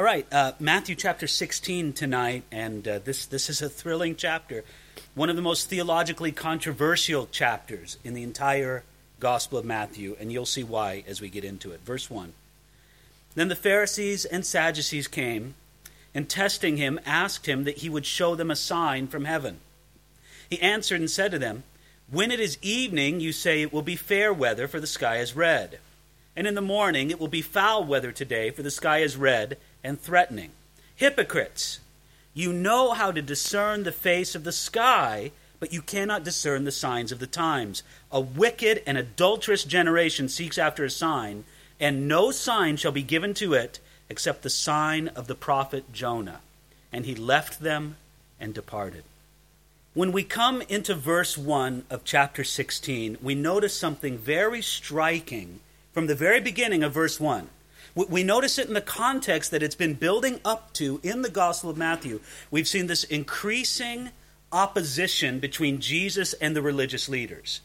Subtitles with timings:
[0.00, 4.64] All right, uh, Matthew chapter 16 tonight, and uh, this, this is a thrilling chapter.
[5.14, 8.82] One of the most theologically controversial chapters in the entire
[9.20, 11.80] Gospel of Matthew, and you'll see why as we get into it.
[11.84, 12.32] Verse 1.
[13.34, 15.54] Then the Pharisees and Sadducees came,
[16.14, 19.58] and testing him, asked him that he would show them a sign from heaven.
[20.48, 21.62] He answered and said to them,
[22.10, 25.36] When it is evening, you say it will be fair weather, for the sky is
[25.36, 25.78] red.
[26.34, 29.58] And in the morning, it will be foul weather today, for the sky is red
[29.82, 30.50] and threatening.
[30.96, 31.80] Hypocrites,
[32.34, 36.72] you know how to discern the face of the sky, but you cannot discern the
[36.72, 37.82] signs of the times.
[38.12, 41.44] A wicked and adulterous generation seeks after a sign,
[41.78, 46.40] and no sign shall be given to it except the sign of the prophet Jonah.
[46.92, 47.96] And he left them
[48.40, 49.04] and departed.
[49.92, 55.60] When we come into verse 1 of chapter 16, we notice something very striking
[55.92, 57.48] from the very beginning of verse 1.
[57.94, 61.70] We notice it in the context that it's been building up to in the Gospel
[61.70, 62.20] of Matthew.
[62.50, 64.10] We've seen this increasing
[64.52, 67.60] opposition between Jesus and the religious leaders.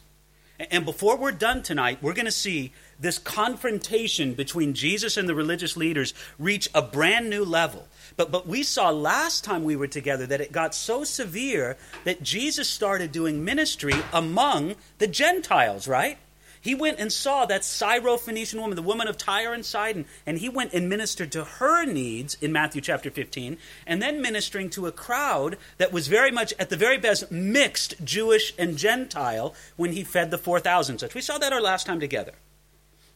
[0.58, 5.34] And before we're done tonight, we're going to see this confrontation between Jesus and the
[5.34, 7.86] religious leaders reach a brand new level.
[8.16, 12.22] But, but we saw last time we were together that it got so severe that
[12.22, 16.16] Jesus started doing ministry among the Gentiles, right?
[16.60, 20.48] He went and saw that Syrophoenician woman, the woman of Tyre and Sidon, and he
[20.48, 24.92] went and ministered to her needs in Matthew chapter 15, and then ministering to a
[24.92, 30.04] crowd that was very much, at the very best, mixed Jewish and Gentile when he
[30.04, 31.14] fed the 4,000 such.
[31.14, 32.32] We saw that our last time together.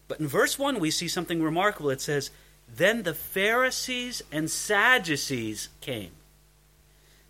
[0.08, 1.90] But in verse 1, we see something remarkable.
[1.90, 2.30] It says,
[2.68, 6.10] Then the Pharisees and Sadducees came.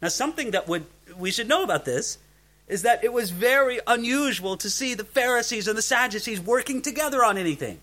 [0.01, 0.87] Now, something that would
[1.17, 2.19] we should know about this
[2.71, 7.25] is that it was very unusual to see the Pharisees and the Sadducees working together
[7.25, 7.81] on anything.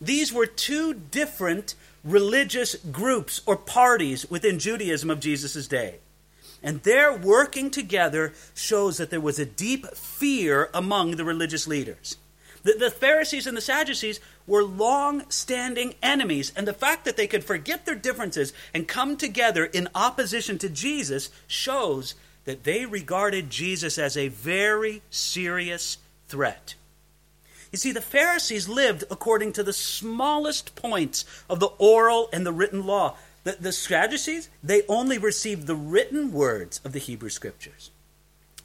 [0.00, 5.96] These were two different religious groups or parties within Judaism of Jesus' day.
[6.62, 12.16] And their working together shows that there was a deep fear among the religious leaders.
[12.64, 17.28] The, the Pharisees and the Sadducees were long standing enemies, and the fact that they
[17.28, 23.50] could forget their differences and come together in opposition to Jesus shows that they regarded
[23.50, 25.98] Jesus as a very serious
[26.28, 26.74] threat.
[27.70, 32.52] You see, the Pharisees lived according to the smallest points of the oral and the
[32.52, 33.16] written law.
[33.44, 37.90] The, the Sadducees, they only received the written words of the Hebrew Scriptures.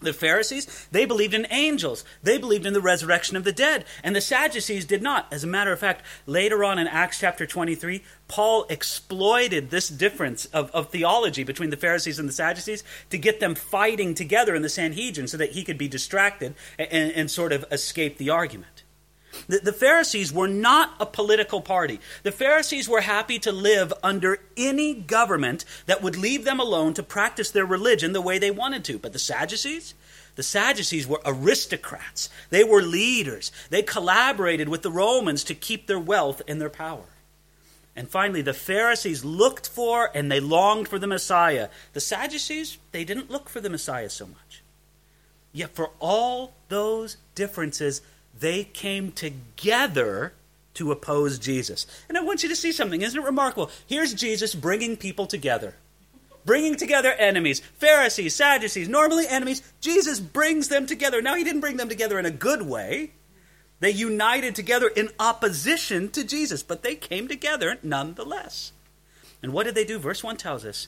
[0.02, 2.04] The Pharisees, they believed in angels.
[2.24, 3.86] They believed in the resurrection of the dead.
[4.04, 5.32] And the Sadducees did not.
[5.32, 10.46] As a matter of fact, later on in Acts chapter 23, Paul exploited this difference
[10.46, 14.64] of, of theology between the Pharisees and the Sadducees to get them fighting together in
[14.64, 18.81] the Sanhedrin so that he could be distracted and, and sort of escape the argument.
[19.48, 22.00] The, the Pharisees were not a political party.
[22.24, 27.04] The Pharisees were happy to live under any government that would leave them alone to
[27.04, 29.00] practice their religion the way they wanted to.
[29.00, 29.94] But the Sadducees,
[30.36, 32.30] the Sadducees were aristocrats.
[32.50, 33.52] They were leaders.
[33.70, 37.06] They collaborated with the Romans to keep their wealth and their power.
[37.96, 41.70] And finally, the Pharisees looked for and they longed for the Messiah.
[41.94, 44.64] The Sadducees, they didn't look for the Messiah so much.
[45.54, 48.02] Yet, for all those differences,
[48.42, 50.34] they came together
[50.74, 51.86] to oppose Jesus.
[52.10, 53.02] And I want you to see something.
[53.02, 53.72] Isn't it remarkable?
[53.88, 55.76] Here's Jesus bringing people together,
[56.46, 59.62] bringing together enemies, Pharisees, Sadducees, normally enemies.
[59.80, 61.22] Jesus brings them together.
[61.22, 63.12] Now, he didn't bring them together in a good way.
[63.80, 68.74] They united together in opposition to Jesus, but they came together nonetheless.
[69.42, 69.98] And what did they do?
[69.98, 70.88] Verse 1 tells us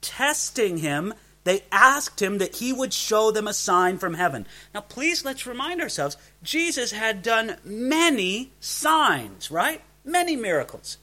[0.00, 1.14] testing him
[1.46, 4.48] they asked him that he would show them a sign from heaven.
[4.74, 9.80] Now, please let's remind ourselves Jesus had done many signs, right?
[10.04, 10.98] Many miracles.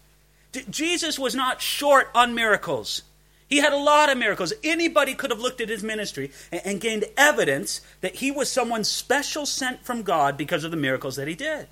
[0.51, 3.03] D- Jesus was not short on miracles.
[3.47, 4.51] He had a lot of miracles.
[4.65, 8.83] Anybody could have looked at his ministry and, and gained evidence that he was someone
[8.83, 11.67] special sent from God because of the miracles that he did.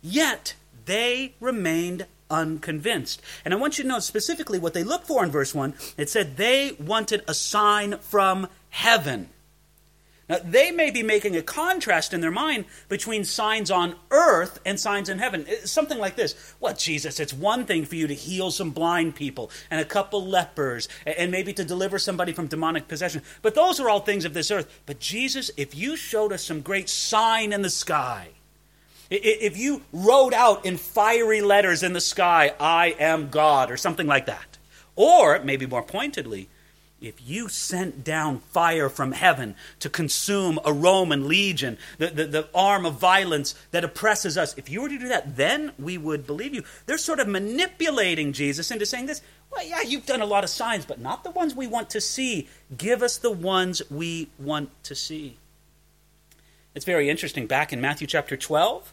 [0.00, 0.54] Yet,
[0.86, 3.22] they remained unconvinced.
[3.44, 5.74] And I want you to know specifically what they looked for in verse 1.
[5.96, 9.30] It said they wanted a sign from heaven.
[10.28, 14.78] Now, they may be making a contrast in their mind between signs on earth and
[14.78, 15.46] signs in heaven.
[15.48, 19.14] It's something like this What, Jesus, it's one thing for you to heal some blind
[19.14, 23.22] people and a couple lepers and maybe to deliver somebody from demonic possession.
[23.40, 24.82] But those are all things of this earth.
[24.84, 28.28] But Jesus, if you showed us some great sign in the sky,
[29.10, 34.06] if you wrote out in fiery letters in the sky, I am God, or something
[34.06, 34.58] like that,
[34.96, 36.48] or maybe more pointedly,
[37.00, 42.48] if you sent down fire from heaven to consume a Roman legion, the, the, the,
[42.52, 46.26] arm of violence that oppresses us, if you were to do that, then we would
[46.26, 46.64] believe you.
[46.86, 49.22] They're sort of manipulating Jesus into saying this.
[49.50, 52.00] Well, yeah, you've done a lot of signs, but not the ones we want to
[52.00, 52.48] see.
[52.76, 55.38] Give us the ones we want to see.
[56.74, 57.46] It's very interesting.
[57.46, 58.92] Back in Matthew chapter 12,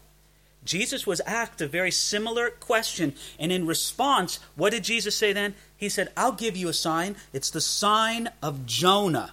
[0.66, 3.14] Jesus was asked a very similar question.
[3.38, 5.54] And in response, what did Jesus say then?
[5.76, 7.16] He said, I'll give you a sign.
[7.32, 9.32] It's the sign of Jonah.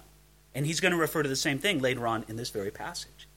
[0.54, 3.28] And he's going to refer to the same thing later on in this very passage.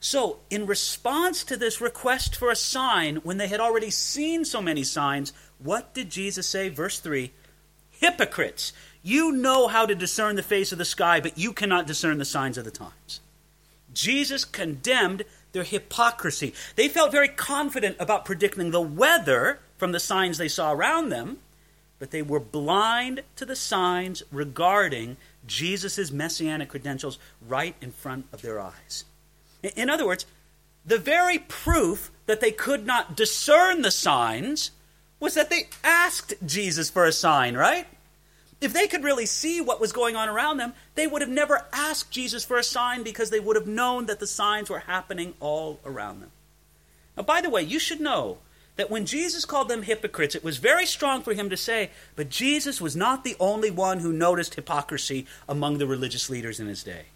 [0.00, 4.60] So, in response to this request for a sign, when they had already seen so
[4.60, 6.68] many signs, what did Jesus say?
[6.68, 7.32] Verse 3
[7.90, 12.18] Hypocrites, you know how to discern the face of the sky, but you cannot discern
[12.18, 13.20] the signs of the times.
[13.94, 15.24] Jesus condemned
[15.54, 16.52] their hypocrisy.
[16.76, 21.38] They felt very confident about predicting the weather from the signs they saw around them,
[21.98, 25.16] but they were blind to the signs regarding
[25.46, 29.04] Jesus' messianic credentials right in front of their eyes.
[29.62, 30.26] In other words,
[30.84, 34.72] the very proof that they could not discern the signs
[35.20, 37.86] was that they asked Jesus for a sign, right?
[38.60, 41.66] If they could really see what was going on around them, they would have never
[41.72, 45.34] asked Jesus for a sign because they would have known that the signs were happening
[45.40, 46.30] all around them.
[47.16, 48.38] Now, by the way, you should know
[48.76, 52.28] that when Jesus called them hypocrites, it was very strong for him to say, but
[52.28, 56.82] Jesus was not the only one who noticed hypocrisy among the religious leaders in his
[56.82, 57.06] day.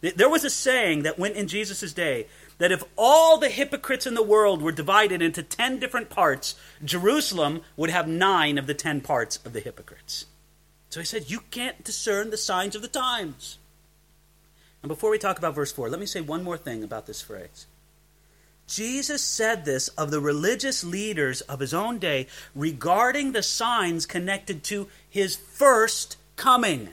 [0.00, 2.28] There was a saying that went in Jesus' day
[2.58, 6.54] that if all the hypocrites in the world were divided into ten different parts,
[6.84, 10.26] Jerusalem would have nine of the ten parts of the hypocrites.
[10.90, 13.58] So he said, You can't discern the signs of the times.
[14.82, 17.20] And before we talk about verse 4, let me say one more thing about this
[17.20, 17.66] phrase.
[18.68, 24.62] Jesus said this of the religious leaders of his own day regarding the signs connected
[24.64, 26.90] to his first coming.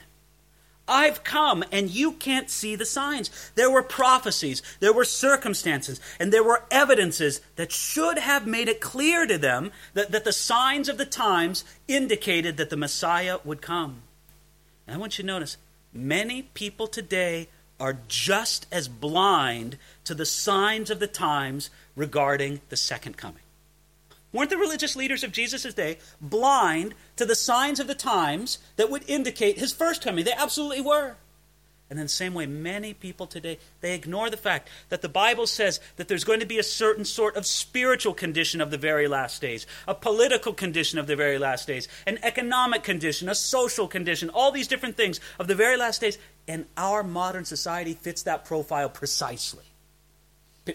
[0.88, 3.30] I've come and you can't see the signs.
[3.54, 8.80] There were prophecies, there were circumstances, and there were evidences that should have made it
[8.80, 13.60] clear to them that, that the signs of the times indicated that the Messiah would
[13.60, 14.02] come.
[14.86, 15.56] And I want you to notice
[15.92, 17.48] many people today
[17.78, 23.42] are just as blind to the signs of the times regarding the second coming.
[24.36, 28.90] Weren't the religious leaders of Jesus' day blind to the signs of the times that
[28.90, 30.26] would indicate his first coming?
[30.26, 31.16] They absolutely were.
[31.88, 35.46] And in the same way, many people today, they ignore the fact that the Bible
[35.46, 39.08] says that there's going to be a certain sort of spiritual condition of the very
[39.08, 43.88] last days, a political condition of the very last days, an economic condition, a social
[43.88, 46.18] condition, all these different things of the very last days.
[46.46, 49.64] And our modern society fits that profile precisely.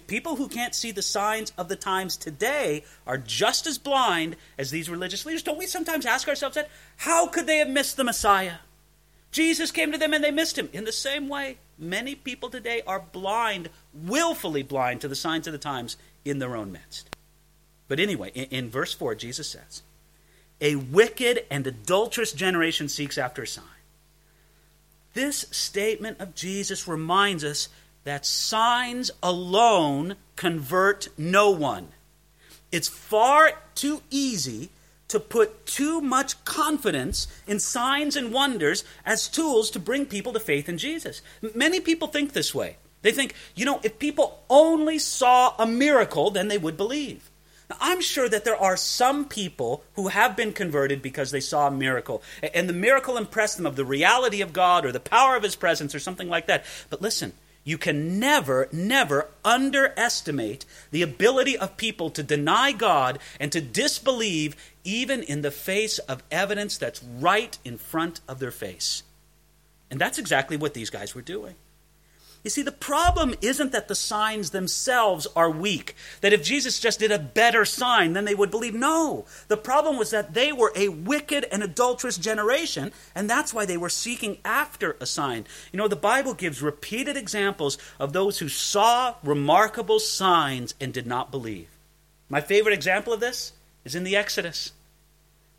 [0.08, 4.72] People who can't see the signs of the times today are just as blind as
[4.72, 5.44] these religious leaders.
[5.44, 6.70] Don't we sometimes ask ourselves that?
[6.98, 8.58] How could they have missed the Messiah?
[9.32, 10.70] Jesus came to them and they missed him.
[10.72, 15.54] In the same way, many people today are blind, willfully blind to the signs of
[15.54, 17.10] the times in their own midst.
[17.88, 19.82] But anyway, in, in verse 4, Jesus says,
[20.62, 23.66] A wicked and adulterous generation seeks after a sign.
[25.14, 27.68] This statement of Jesus reminds us
[28.04, 31.90] that signs alone convert no one.
[32.72, 34.70] It's far too easy
[35.10, 40.40] to put too much confidence in signs and wonders as tools to bring people to
[40.40, 41.22] faith in Jesus.
[41.54, 42.78] Many people think this way.
[43.02, 47.30] They think, you know, if people only saw a miracle, then they would believe.
[47.70, 51.68] Now, I'm sure that there are some people who have been converted because they saw
[51.68, 52.22] a miracle,
[52.54, 55.56] and the miracle impressed them of the reality of God or the power of His
[55.56, 56.64] presence or something like that.
[56.90, 63.52] But listen, you can never, never underestimate the ability of people to deny God and
[63.52, 69.04] to disbelieve even in the face of evidence that's right in front of their face.
[69.92, 71.56] And that's exactly what these guys were doing.
[72.44, 77.00] You see, the problem isn't that the signs themselves are weak, that if Jesus just
[77.00, 78.74] did a better sign, then they would believe.
[78.74, 79.26] No.
[79.48, 83.78] The problem was that they were a wicked and adulterous generation, and that's why they
[83.78, 85.46] were seeking after a sign.
[85.72, 91.06] You know, the Bible gives repeated examples of those who saw remarkable signs and did
[91.06, 91.68] not believe.
[92.28, 93.54] My favorite example of this
[93.86, 94.72] is in the Exodus.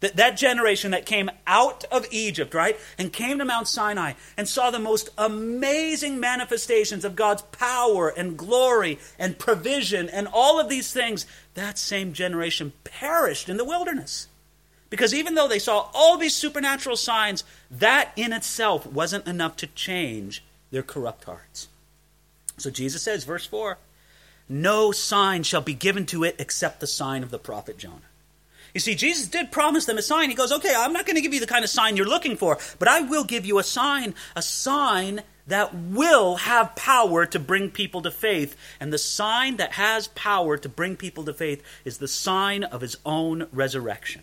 [0.02, 4.48] That, that generation that came out of Egypt, right, and came to Mount Sinai and
[4.48, 10.68] saw the most amazing manifestations of God's power and glory and provision and all of
[10.68, 14.26] these things, that same generation perished in the wilderness.
[14.90, 19.68] Because even though they saw all these supernatural signs, that in itself wasn't enough to
[19.68, 20.42] change
[20.72, 21.68] their corrupt hearts.
[22.58, 23.78] So Jesus says, verse 4
[24.48, 28.02] No sign shall be given to it except the sign of the prophet Jonah.
[28.74, 30.30] You see, Jesus did promise them a sign.
[30.30, 32.36] He goes, Okay, I'm not going to give you the kind of sign you're looking
[32.36, 37.38] for, but I will give you a sign, a sign that will have power to
[37.38, 38.56] bring people to faith.
[38.80, 42.80] And the sign that has power to bring people to faith is the sign of
[42.80, 44.22] his own resurrection.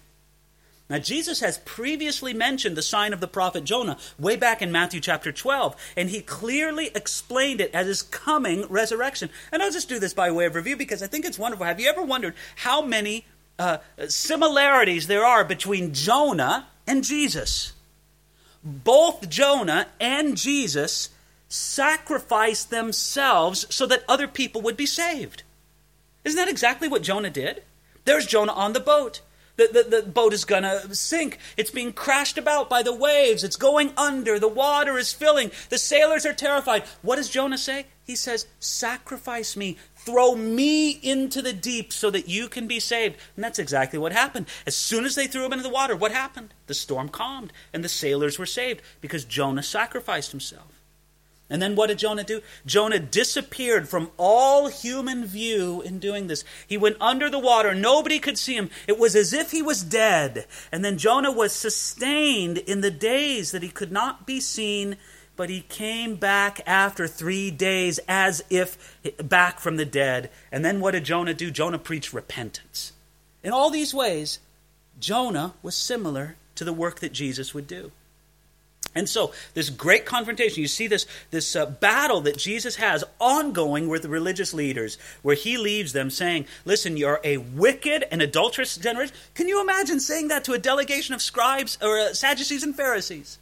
[0.90, 5.00] Now, Jesus has previously mentioned the sign of the prophet Jonah way back in Matthew
[5.00, 9.30] chapter 12, and he clearly explained it as his coming resurrection.
[9.52, 11.68] And I'll just do this by way of review because I think it's wonderful.
[11.68, 13.26] Have you ever wondered how many
[13.60, 17.74] uh, similarities there are between Jonah and Jesus?
[18.64, 21.10] Both Jonah and Jesus
[21.50, 25.44] sacrificed themselves so that other people would be saved.
[26.24, 27.64] Isn't that exactly what Jonah did?
[28.06, 29.22] There's Jonah on the boat.
[29.58, 31.38] The, the, the boat is going to sink.
[31.58, 33.44] It's being crashed about by the waves.
[33.44, 34.40] It's going under.
[34.40, 35.52] The water is filling.
[35.70, 36.84] The sailors are terrified.
[37.02, 37.88] What does Jonah say?
[38.06, 39.78] He says, Sacrifice me.
[40.10, 43.16] Throw me into the deep so that you can be saved.
[43.36, 44.48] And that's exactly what happened.
[44.66, 46.54] As soon as they threw him into the water, what happened?
[46.66, 50.80] The storm calmed, and the sailors were saved because Jonah sacrificed himself.
[51.50, 52.42] And then what did Jonah do?
[52.66, 56.44] Jonah disappeared from all human view in doing this.
[56.68, 57.74] He went under the water.
[57.74, 58.70] Nobody could see him.
[58.88, 60.46] It was as if he was dead.
[60.72, 64.98] And then Jonah was sustained in the days that he could not be seen,
[65.40, 70.30] but he came back after three days as if back from the dead.
[70.52, 71.50] And then what did Jonah do?
[71.50, 72.92] Jonah preached repentance.
[73.42, 74.40] In all these ways,
[75.00, 77.94] Jonah was similar to the work that Jesus would do.
[78.94, 83.88] And so, this great confrontation, you see this, this uh, battle that Jesus has ongoing
[83.88, 88.76] with the religious leaders, where he leaves them saying, Listen, you're a wicked and adulterous
[88.76, 89.16] generation.
[89.36, 93.38] Can you imagine saying that to a delegation of scribes or uh, Sadducees and Pharisees?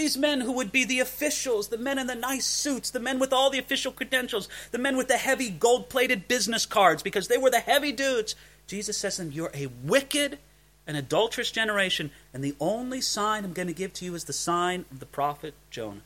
[0.00, 3.18] These men who would be the officials, the men in the nice suits, the men
[3.18, 7.28] with all the official credentials, the men with the heavy gold plated business cards, because
[7.28, 8.34] they were the heavy dudes.
[8.66, 10.38] Jesus says to them, You're a wicked
[10.86, 14.32] an adulterous generation, and the only sign I'm going to give to you is the
[14.32, 16.00] sign of the prophet Jonah.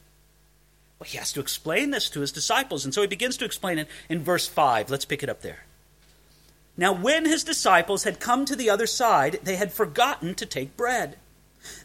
[0.98, 3.78] Well, he has to explain this to his disciples, and so he begins to explain
[3.78, 4.90] it in verse 5.
[4.90, 5.66] Let's pick it up there.
[6.76, 10.76] Now, when his disciples had come to the other side, they had forgotten to take
[10.76, 11.16] bread.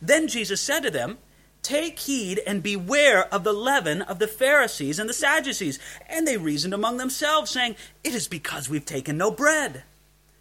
[0.02, 1.20] Then Jesus said to them,
[1.62, 5.78] Take heed and beware of the leaven of the Pharisees and the Sadducees.
[6.08, 9.84] And they reasoned among themselves, saying, It is because we've taken no bread.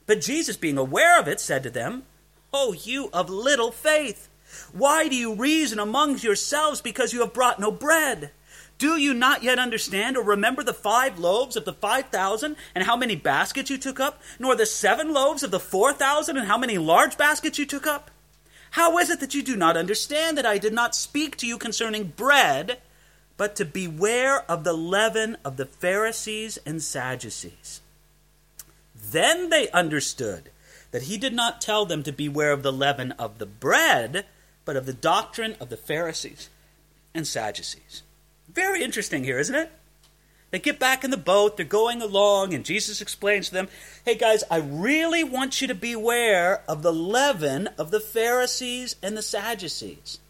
[0.06, 2.04] But Jesus, being aware of it, said to them,
[2.52, 4.28] Oh, you of little faith!
[4.72, 8.30] Why do you reason among yourselves because you have brought no bread?
[8.78, 12.84] Do you not yet understand or remember the five loaves of the five thousand and
[12.84, 16.46] how many baskets you took up, nor the seven loaves of the four thousand and
[16.46, 18.10] how many large baskets you took up?
[18.78, 21.58] How is it that you do not understand that I did not speak to you
[21.58, 22.78] concerning bread,
[23.36, 27.80] but to beware of the leaven of the Pharisees and Sadducees?
[28.94, 30.50] Then they understood
[30.92, 34.26] that he did not tell them to beware of the leaven of the bread,
[34.64, 36.48] but of the doctrine of the Pharisees
[37.12, 38.04] and Sadducees.
[38.48, 39.72] Very interesting here, isn't it?
[40.50, 43.68] They get back in the boat, they're going along, and Jesus explains to them,
[44.04, 49.16] Hey guys, I really want you to beware of the leaven of the Pharisees and
[49.16, 50.20] the Sadducees.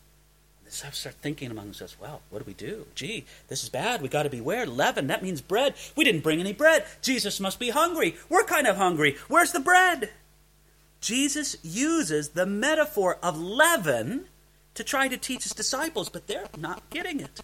[0.64, 2.86] They start thinking among themselves, well, what do we do?
[2.94, 4.02] Gee, this is bad.
[4.02, 4.66] We got to beware.
[4.66, 5.74] Leaven, that means bread.
[5.96, 6.84] We didn't bring any bread.
[7.00, 8.16] Jesus must be hungry.
[8.28, 9.16] We're kind of hungry.
[9.28, 10.10] Where's the bread?
[11.00, 14.26] Jesus uses the metaphor of leaven
[14.74, 17.40] to try to teach his disciples, but they're not getting it.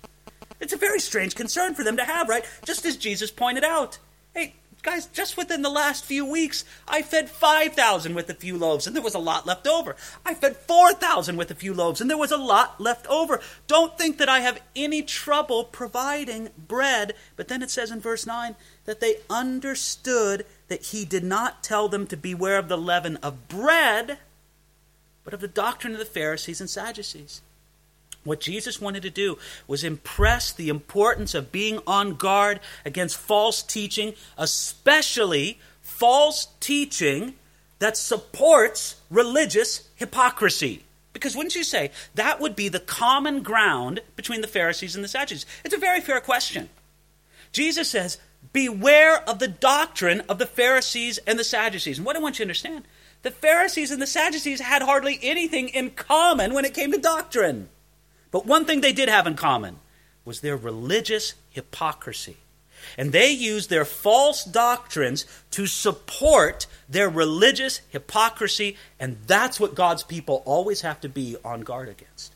[0.65, 2.43] It's a very strange concern for them to have, right?
[2.65, 3.99] Just as Jesus pointed out.
[4.35, 8.87] Hey, guys, just within the last few weeks, I fed 5,000 with a few loaves,
[8.87, 9.95] and there was a lot left over.
[10.25, 13.43] I fed 4,000 with a few loaves, and there was a lot left over.
[13.67, 17.13] Don't think that I have any trouble providing bread.
[17.37, 18.57] But then it says in verse 9
[18.87, 23.49] that they understood that he did not tell them to beware of the leaven of
[23.49, 24.17] bread,
[25.25, 27.43] but of the doctrine of the Pharisees and Sadducees.
[28.25, 33.63] What Jesus wanted to do was impress the importance of being on guard against false
[33.63, 37.35] teaching, especially false teaching
[37.79, 40.85] that supports religious hypocrisy.
[41.13, 45.09] Because wouldn't you say that would be the common ground between the Pharisees and the
[45.09, 45.47] Sadducees?
[45.65, 46.71] It's a very fair question.
[47.53, 48.19] Jesus says,
[48.53, 51.99] Beware of the doctrine of the Pharisees and the Sadducees.
[51.99, 52.85] And what I want you to understand
[53.23, 57.69] the Pharisees and the Sadducees had hardly anything in common when it came to doctrine.
[58.35, 59.77] But one thing they did have in common
[60.25, 62.39] was their religious hypocrisy.
[62.99, 70.03] And they used their false doctrines to support their religious hypocrisy, and that's what God's
[70.03, 72.35] people always have to be on guard against.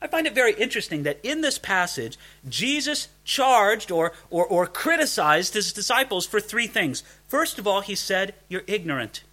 [0.00, 2.16] I find it very interesting that in this passage,
[2.48, 7.02] Jesus charged or, or, or criticized his disciples for three things.
[7.26, 9.24] First of all, he said, You're ignorant.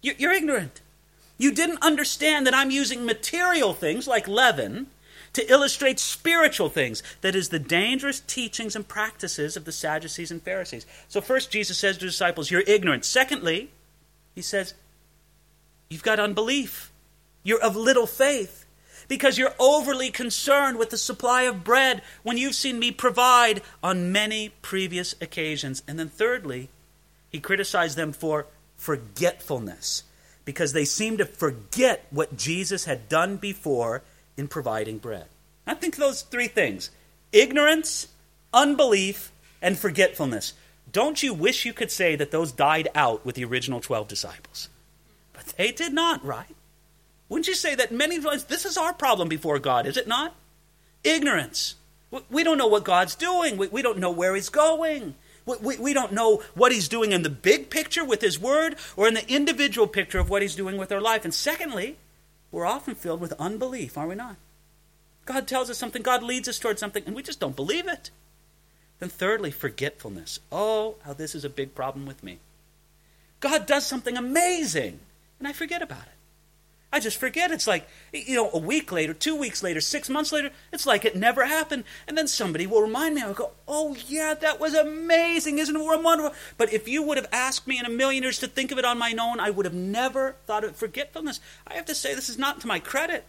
[0.00, 0.80] You're, you're ignorant.
[1.38, 4.88] You didn't understand that I'm using material things like leaven
[5.32, 7.02] to illustrate spiritual things.
[7.20, 10.86] That is the dangerous teachings and practices of the Sadducees and Pharisees.
[11.08, 13.04] So, first, Jesus says to disciples, You're ignorant.
[13.04, 13.70] Secondly,
[14.34, 14.74] he says,
[15.88, 16.90] You've got unbelief.
[17.42, 18.66] You're of little faith
[19.08, 24.12] because you're overly concerned with the supply of bread when you've seen me provide on
[24.12, 25.82] many previous occasions.
[25.88, 26.68] And then, thirdly,
[27.30, 28.46] he criticized them for
[28.76, 30.04] forgetfulness
[30.44, 34.02] because they seemed to forget what Jesus had done before
[34.42, 35.26] in providing bread.
[35.66, 36.90] I think those three things
[37.30, 38.08] ignorance,
[38.52, 39.30] unbelief,
[39.62, 40.54] and forgetfulness.
[40.90, 44.68] Don't you wish you could say that those died out with the original 12 disciples?
[45.32, 46.54] But they did not, right?
[47.28, 50.34] Wouldn't you say that many times this is our problem before God, is it not?
[51.04, 51.76] Ignorance.
[52.28, 53.56] We don't know what God's doing.
[53.56, 55.14] We don't know where He's going.
[55.46, 59.08] We, we don't know what He's doing in the big picture with His Word or
[59.08, 61.24] in the individual picture of what He's doing with our life.
[61.24, 61.96] And secondly,
[62.52, 64.36] we're often filled with unbelief, are we not?
[65.24, 68.10] God tells us something, God leads us towards something, and we just don't believe it.
[68.98, 70.38] Then, thirdly, forgetfulness.
[70.52, 72.38] Oh, how this is a big problem with me.
[73.40, 75.00] God does something amazing,
[75.38, 76.21] and I forget about it.
[76.92, 77.50] I just forget.
[77.50, 81.06] It's like, you know, a week later, two weeks later, six months later, it's like
[81.06, 81.84] it never happened.
[82.06, 83.22] And then somebody will remind me.
[83.22, 85.58] I'll go, oh, yeah, that was amazing.
[85.58, 86.34] Isn't it wonderful?
[86.58, 88.84] But if you would have asked me in a million years to think of it
[88.84, 91.40] on my own, I would have never thought of forgetfulness.
[91.66, 93.24] I have to say, this is not to my credit.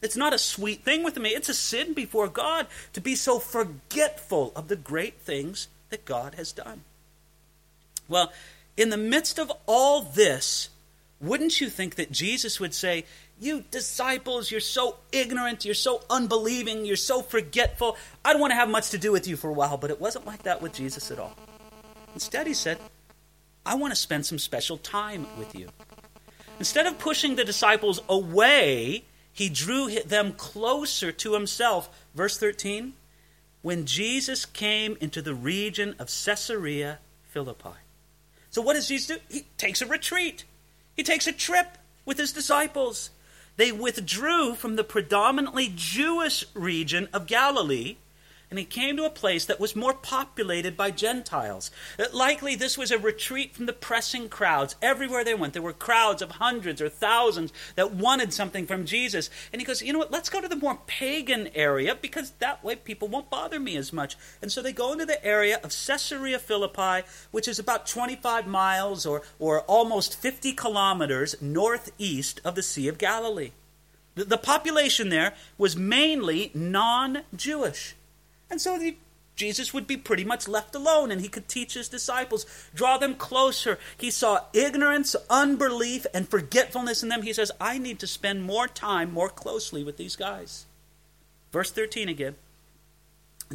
[0.00, 1.30] It's not a sweet thing with me.
[1.30, 6.34] It's a sin before God to be so forgetful of the great things that God
[6.36, 6.82] has done.
[8.08, 8.32] Well,
[8.76, 10.68] in the midst of all this,
[11.20, 13.04] wouldn't you think that Jesus would say,
[13.40, 17.96] You disciples, you're so ignorant, you're so unbelieving, you're so forgetful.
[18.24, 20.00] I don't want to have much to do with you for a while, but it
[20.00, 21.34] wasn't like that with Jesus at all.
[22.14, 22.78] Instead, he said,
[23.66, 25.68] I want to spend some special time with you.
[26.58, 31.90] Instead of pushing the disciples away, he drew them closer to himself.
[32.14, 32.94] Verse 13
[33.62, 37.76] When Jesus came into the region of Caesarea Philippi.
[38.50, 39.22] So, what does Jesus do?
[39.28, 40.44] He takes a retreat.
[40.98, 43.10] He takes a trip with his disciples.
[43.56, 47.98] They withdrew from the predominantly Jewish region of Galilee
[48.50, 51.70] and he came to a place that was more populated by Gentiles.
[52.12, 54.74] Likely, this was a retreat from the pressing crowds.
[54.80, 59.28] Everywhere they went, there were crowds of hundreds or thousands that wanted something from Jesus.
[59.52, 60.10] And he goes, You know what?
[60.10, 63.92] Let's go to the more pagan area because that way people won't bother me as
[63.92, 64.16] much.
[64.40, 69.04] And so they go into the area of Caesarea Philippi, which is about 25 miles
[69.04, 73.52] or, or almost 50 kilometers northeast of the Sea of Galilee.
[74.14, 77.94] The, the population there was mainly non Jewish.
[78.50, 78.96] And so the,
[79.36, 83.14] Jesus would be pretty much left alone and he could teach his disciples, draw them
[83.14, 83.78] closer.
[83.96, 87.22] He saw ignorance, unbelief, and forgetfulness in them.
[87.22, 90.66] He says, I need to spend more time more closely with these guys.
[91.52, 92.34] Verse 13 again.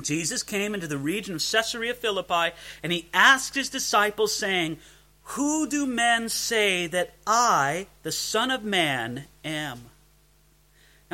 [0.01, 4.77] Jesus came into the region of Caesarea Philippi and he asked his disciples, saying,
[5.23, 9.89] Who do men say that I, the Son of Man, am?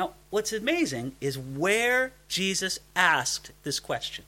[0.00, 4.24] Now, what's amazing is where Jesus asked this question.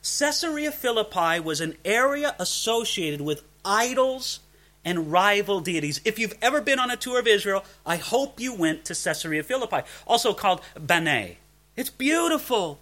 [0.00, 4.38] Caesarea Philippi was an area associated with idols
[4.84, 6.00] and rival deities.
[6.04, 9.42] If you've ever been on a tour of Israel, I hope you went to Caesarea
[9.42, 11.34] Philippi, also called Banias.
[11.74, 12.78] It's beautiful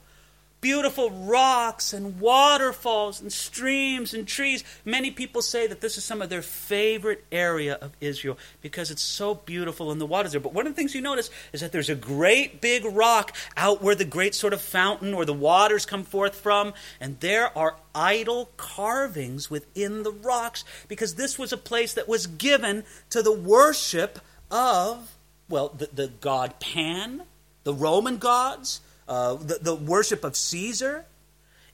[0.65, 4.65] beautiful rocks and waterfalls and streams and trees.
[4.83, 9.03] Many people say that this is some of their favorite area of Israel because it's
[9.03, 10.41] so beautiful and the water's there.
[10.41, 13.83] But one of the things you notice is that there's a great big rock out
[13.83, 17.77] where the great sort of fountain or the waters come forth from, and there are
[17.95, 23.33] idol carvings within the rocks because this was a place that was given to the
[23.33, 24.19] worship
[24.51, 25.15] of,
[25.47, 27.25] well, the, the god Pan,
[27.65, 31.07] the Roman gods uh, the, the worship of Caesar.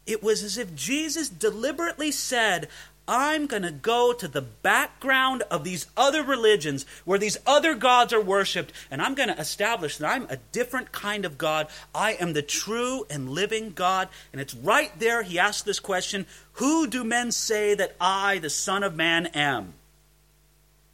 [0.06, 2.68] It was as if Jesus deliberately said,
[3.10, 8.12] I'm going to go to the background of these other religions where these other gods
[8.12, 11.66] are worshiped, and I'm going to establish that I'm a different kind of God.
[11.92, 14.08] I am the true and living God.
[14.32, 18.48] And it's right there he asked this question Who do men say that I, the
[18.48, 19.74] Son of Man, am?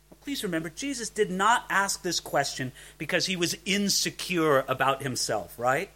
[0.08, 5.58] Well, please remember, Jesus did not ask this question because he was insecure about himself,
[5.58, 5.90] right?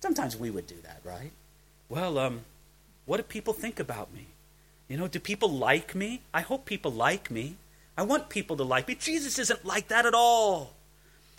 [0.00, 1.32] Sometimes we would do that, right?
[1.88, 2.42] Well, um,
[3.06, 4.26] what do people think about me?
[4.88, 6.22] You know, do people like me?
[6.34, 7.56] I hope people like me.
[7.96, 8.94] I want people to like me.
[8.94, 10.72] Jesus isn't like that at all.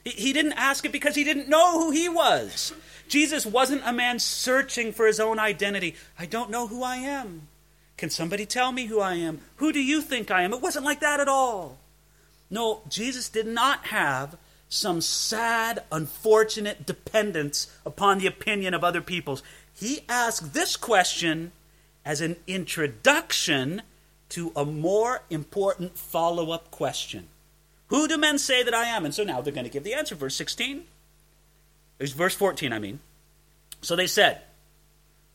[0.04, 2.74] He, didn't ask it because he didn't know who he was.
[3.08, 5.96] Jesus wasn't a man searching for his own identity.
[6.18, 7.48] I don't know who I am.
[7.98, 9.42] Can somebody tell me who I am?
[9.58, 10.54] Who do you think I am?
[10.54, 11.78] It wasn't like that at all.
[12.50, 14.38] No, Jesus did not have
[14.72, 19.44] some sad, unfortunate dependence upon the opinion of other peoples.
[19.74, 21.52] He asked this question
[22.06, 23.82] as an introduction
[24.30, 27.28] to a more important follow up question
[27.88, 29.04] Who do men say that I am?
[29.04, 30.16] And so now they're going to give the answer.
[30.16, 30.86] Verse 16.
[31.98, 33.02] There's verse 14, I mean.
[33.82, 34.42] So they said,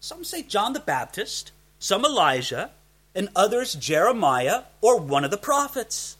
[0.01, 2.71] Some say John the Baptist, some Elijah,
[3.15, 6.17] and others Jeremiah or one of the prophets.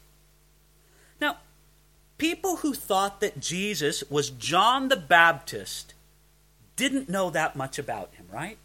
[2.19, 5.95] People who thought that Jesus was John the Baptist
[6.77, 8.59] didn't know that much about him, right?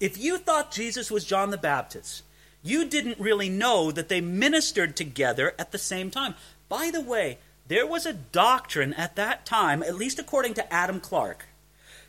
[0.00, 2.22] If you thought Jesus was John the Baptist,
[2.62, 6.34] you didn't really know that they ministered together at the same time.
[6.68, 11.00] By the way, there was a doctrine at that time, at least according to Adam
[11.00, 11.46] Clarke,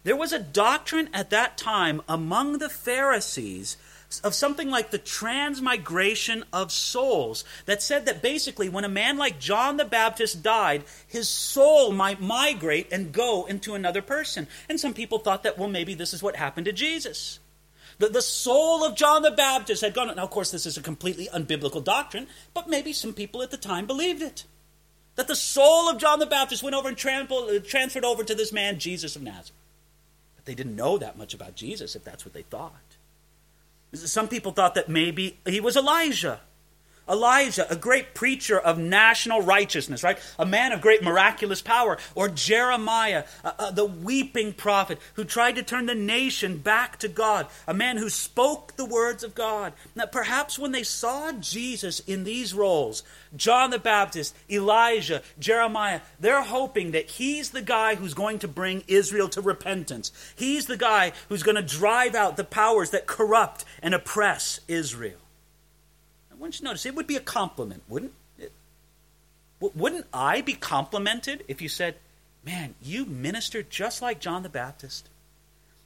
[0.05, 3.75] there was a doctrine at that time among the Pharisees
[4.21, 9.39] of something like the transmigration of souls that said that basically when a man like
[9.39, 14.47] John the Baptist died, his soul might migrate and go into another person.
[14.69, 17.39] And some people thought that, well, maybe this is what happened to Jesus.
[17.97, 20.13] The, the soul of John the Baptist had gone.
[20.15, 23.57] Now, of course, this is a completely unbiblical doctrine, but maybe some people at the
[23.57, 24.45] time believed it.
[25.15, 28.51] That the soul of John the Baptist went over and uh, transferred over to this
[28.51, 29.51] man, Jesus of Nazareth.
[30.35, 32.73] But they didn't know that much about Jesus, if that's what they thought.
[33.95, 36.41] Some people thought that maybe he was Elijah.
[37.07, 40.17] Elijah, a great preacher of national righteousness, right?
[40.39, 41.97] A man of great miraculous power.
[42.15, 47.07] Or Jeremiah, uh, uh, the weeping prophet who tried to turn the nation back to
[47.07, 47.47] God.
[47.67, 49.73] A man who spoke the words of God.
[49.95, 53.03] Now, perhaps when they saw Jesus in these roles,
[53.35, 58.83] John the Baptist, Elijah, Jeremiah, they're hoping that he's the guy who's going to bring
[58.87, 60.11] Israel to repentance.
[60.35, 65.19] He's the guy who's going to drive out the powers that corrupt and oppress Israel.
[66.45, 68.51] Want you notice it would be a compliment, wouldn't it?
[69.59, 71.95] Wouldn't I be complimented if you said,
[72.45, 75.09] Man, you ministered just like John the Baptist?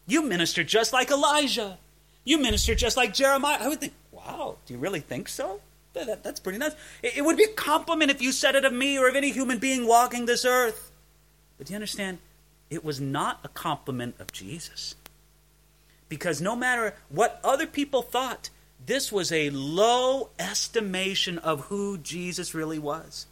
[0.05, 1.77] You ministered just like Elijah.
[2.25, 3.57] You ministered just like Jeremiah.
[3.61, 5.61] I would think, Wow, do you really think so?
[5.93, 6.73] That, that, that's pretty nice.
[7.01, 9.31] It, it would be a compliment if you said it of me or of any
[9.31, 10.91] human being walking this earth.
[11.57, 12.17] But do you understand?
[12.69, 14.95] It was not a compliment of Jesus.
[16.09, 18.49] Because no matter what other people thought,
[18.85, 23.27] this was a low estimation of who Jesus really was.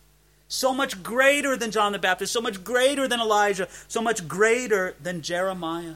[0.48, 4.96] So much greater than John the Baptist, so much greater than Elijah, so much greater
[5.02, 5.96] than Jeremiah.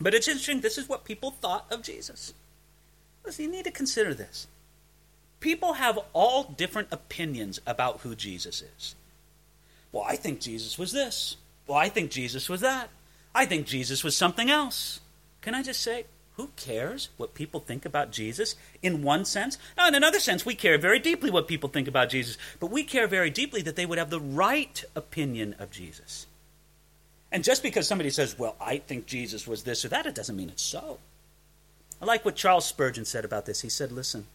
[0.00, 2.32] But it's interesting, this is what people thought of Jesus.
[3.24, 4.46] Listen, you need to consider this.
[5.40, 8.94] People have all different opinions about who Jesus is.
[9.92, 11.36] Well, I think Jesus was this.
[11.66, 12.88] Well, I think Jesus was that.
[13.34, 15.00] I think Jesus was something else.
[15.40, 16.04] Can I just say,
[16.36, 19.58] who cares what people think about Jesus in one sense?
[19.76, 22.82] Now, in another sense, we care very deeply what people think about Jesus, but we
[22.82, 26.26] care very deeply that they would have the right opinion of Jesus.
[27.32, 30.36] And just because somebody says, well, I think Jesus was this or that, it doesn't
[30.36, 30.98] mean it's so.
[32.00, 33.60] I like what Charles Spurgeon said about this.
[33.60, 34.26] He said, listen,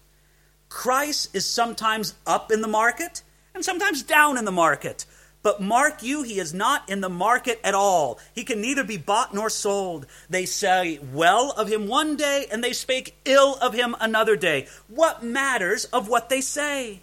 [0.69, 5.05] Christ is sometimes up in the market and sometimes down in the market.
[5.45, 8.17] But mark you, he is not in the market at all.
[8.34, 10.08] He can neither be bought nor sold.
[10.27, 14.65] They say well of him one day, and they spake ill of him another day.
[14.88, 17.01] What matters of what they say?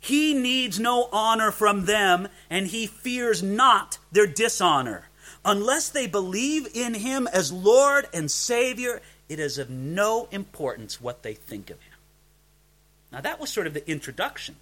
[0.00, 5.08] He needs no honor from them, and he fears not their dishonor.
[5.44, 11.22] Unless they believe in him as Lord and Savior, it is of no importance what
[11.22, 11.94] they think of him.
[13.12, 14.56] Now, that was sort of the introduction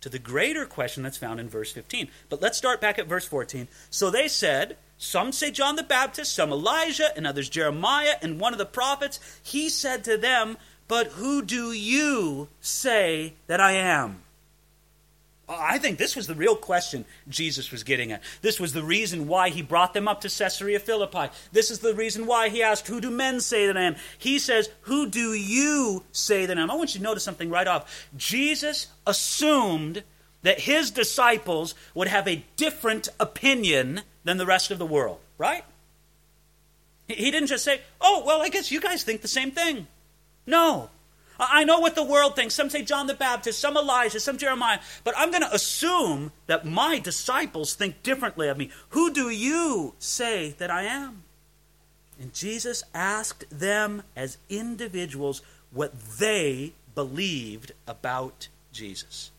[0.00, 2.08] to the greater question that's found in verse 15.
[2.28, 3.68] But let's start back at verse 14.
[3.90, 8.52] So they said, Some say John the Baptist, some Elijah, and others Jeremiah, and one
[8.52, 9.20] of the prophets.
[9.42, 10.56] He said to them,
[10.88, 14.22] But who do you say that I am?
[15.50, 18.22] I think this was the real question Jesus was getting at.
[18.40, 21.32] This was the reason why he brought them up to Caesarea Philippi.
[21.50, 23.96] This is the reason why he asked, Who do men say that I am?
[24.16, 26.70] He says, Who do you say that I am?
[26.70, 28.08] I want you to notice something right off.
[28.16, 30.04] Jesus assumed
[30.42, 35.64] that his disciples would have a different opinion than the rest of the world, right?
[37.08, 39.88] He didn't just say, Oh, well, I guess you guys think the same thing.
[40.46, 40.90] No.
[41.40, 42.54] I know what the world thinks.
[42.54, 44.80] Some say John the Baptist, some Elijah, some Jeremiah.
[45.04, 48.70] But I'm going to assume that my disciples think differently of me.
[48.90, 51.22] Who do you say that I am?
[52.20, 59.30] And Jesus asked them as individuals what they believed about Jesus.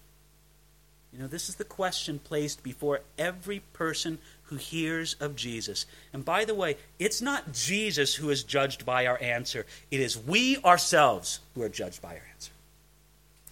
[1.14, 4.18] You know, this is the question placed before every person
[4.52, 5.86] who hears of Jesus.
[6.12, 10.18] And by the way, it's not Jesus who is judged by our answer, it is
[10.18, 12.52] we ourselves who are judged by our answer.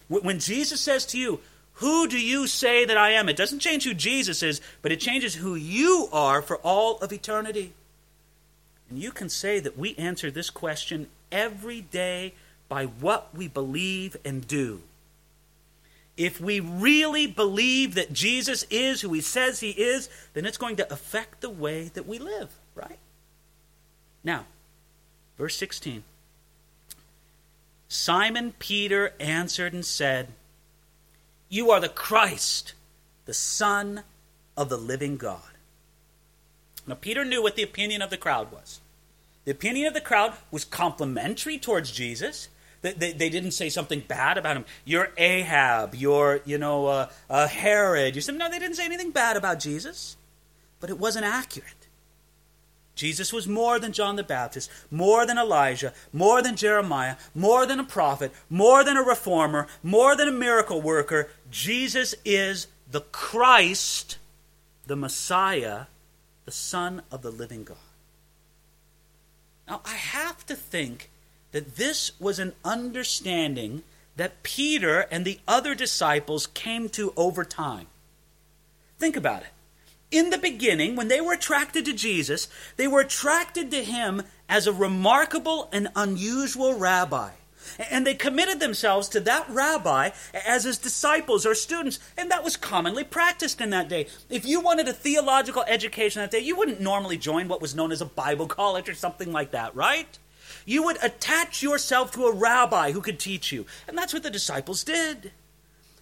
[0.08, 1.40] When Jesus says to you,
[1.74, 3.30] Who do you say that I am?
[3.30, 7.14] It doesn't change who Jesus is, but it changes who you are for all of
[7.14, 7.72] eternity.
[8.90, 12.34] And you can say that we answer this question every day
[12.68, 14.82] by what we believe and do.
[16.20, 20.76] If we really believe that Jesus is who he says he is, then it's going
[20.76, 22.98] to affect the way that we live, right?
[24.22, 24.44] Now,
[25.38, 26.02] verse 16
[27.88, 30.28] Simon Peter answered and said,
[31.48, 32.74] You are the Christ,
[33.24, 34.02] the Son
[34.58, 35.40] of the living God.
[36.86, 38.80] Now, Peter knew what the opinion of the crowd was.
[39.46, 42.50] The opinion of the crowd was complimentary towards Jesus.
[42.82, 44.64] They, they, they, didn't say something bad about him.
[44.84, 45.94] You're Ahab.
[45.94, 48.14] You're, you know, uh, uh, Herod.
[48.14, 50.16] You said, no, they didn't say anything bad about Jesus.
[50.80, 51.88] But it wasn't accurate.
[52.94, 57.80] Jesus was more than John the Baptist, more than Elijah, more than Jeremiah, more than
[57.80, 61.30] a prophet, more than a reformer, more than a miracle worker.
[61.50, 64.18] Jesus is the Christ,
[64.86, 65.84] the Messiah,
[66.44, 67.76] the Son of the living God.
[69.66, 71.08] Now, I have to think
[71.52, 73.82] that this was an understanding
[74.16, 77.86] that Peter and the other disciples came to over time.
[78.98, 79.48] Think about it.
[80.10, 84.66] In the beginning, when they were attracted to Jesus, they were attracted to him as
[84.66, 87.30] a remarkable and unusual rabbi.
[87.90, 90.10] And they committed themselves to that rabbi
[90.46, 92.00] as his disciples or students.
[92.18, 94.06] And that was commonly practiced in that day.
[94.28, 97.92] If you wanted a theological education that day, you wouldn't normally join what was known
[97.92, 100.18] as a Bible college or something like that, right?
[100.64, 103.66] You would attach yourself to a rabbi who could teach you.
[103.88, 105.32] And that's what the disciples did.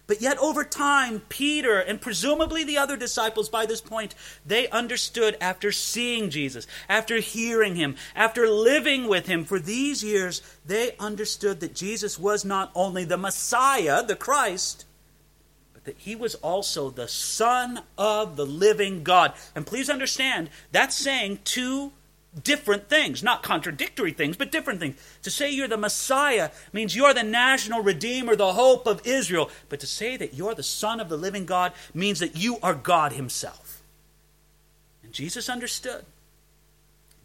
[0.09, 5.37] But yet, over time, Peter and presumably the other disciples by this point, they understood
[5.39, 11.59] after seeing Jesus, after hearing him, after living with him for these years, they understood
[11.59, 14.85] that Jesus was not only the Messiah, the Christ,
[15.73, 19.33] but that he was also the Son of the living God.
[19.53, 21.91] And please understand, that's saying two
[22.43, 24.95] different things, not contradictory things, but different things.
[25.23, 29.49] To say you're the Messiah means you're the national redeemer, the hope of Israel.
[29.67, 32.75] But to say that you're the Son of the living God means that you are
[32.75, 33.81] God Himself.
[35.03, 36.05] And Jesus understood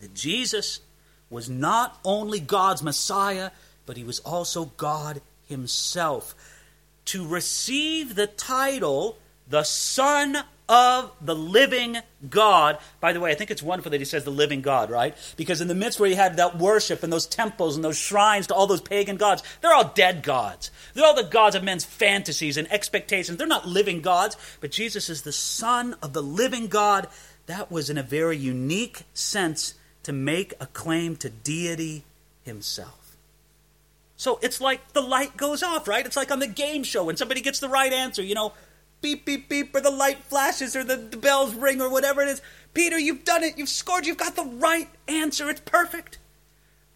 [0.01, 0.81] that Jesus
[1.29, 3.51] was not only God's Messiah,
[3.87, 6.35] but He was also God Himself.
[7.07, 10.37] To receive the title, the Son
[10.69, 11.99] of the living
[12.31, 12.79] God.
[13.01, 15.15] By the way, I think it's wonderful that he says the living God, right?
[15.37, 18.47] Because in the midst where he had that worship and those temples and those shrines
[18.47, 20.71] to all those pagan gods, they're all dead gods.
[20.95, 23.37] They're all the gods of men's fantasies and expectations.
[23.37, 27.09] They're not living gods, but Jesus is the Son of the living God.
[27.47, 32.05] That was in a very unique sense to make a claim to deity
[32.43, 33.17] himself.
[34.17, 36.07] So it's like the light goes off, right?
[36.07, 38.55] It's like on the game show when somebody gets the right answer, you know,
[39.05, 42.29] beep, beep, beep, or the light flashes, or the, the bells ring, or whatever it
[42.29, 42.41] is.
[42.73, 43.59] Peter, you've done it.
[43.59, 44.07] You've scored.
[44.07, 45.51] You've got the right answer.
[45.51, 46.17] It's perfect.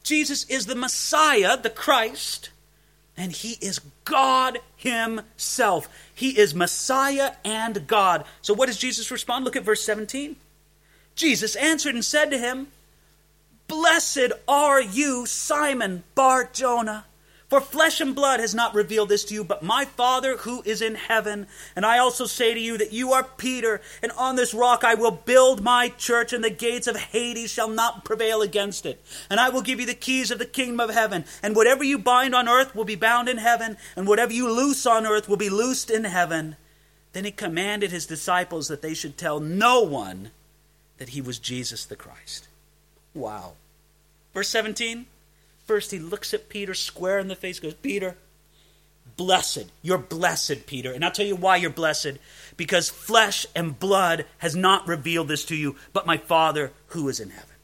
[0.03, 2.49] Jesus is the Messiah, the Christ,
[3.15, 5.87] and he is God himself.
[6.15, 8.25] He is Messiah and God.
[8.41, 9.45] So what does Jesus respond?
[9.45, 10.37] Look at verse 17.
[11.15, 12.69] Jesus answered and said to him,
[13.67, 17.05] Blessed are you, Simon Bar Jonah.
[17.49, 20.83] For flesh and blood has not revealed this to you, but my Father who is
[20.83, 21.47] in heaven.
[21.75, 24.95] And I also say to you that you are Peter, and on this rock I
[24.95, 29.03] will build my church, and the gates of Hades shall not prevail against it.
[29.31, 31.25] And I will give you the keys of the kingdom of heaven.
[31.43, 34.85] And whatever you bind on earth will be bound in heaven, and whatever you loose
[34.85, 36.57] on earth will be loosed in heaven.
[37.15, 40.33] Then he commanded his disciples that they should tell no one
[40.99, 42.47] that he was Jesus the Christ.
[43.15, 43.55] Wow.
[44.35, 45.07] Verse 17.
[45.69, 48.17] First, he looks at Peter square in the face, goes, Peter,
[49.19, 49.67] blessed.
[49.83, 50.93] You're blessed, Peter.
[50.93, 52.13] And I'll tell you why you're blessed.
[52.57, 57.21] Because flesh and blood has not revealed this to you, but my Father who is
[57.21, 57.55] in heaven.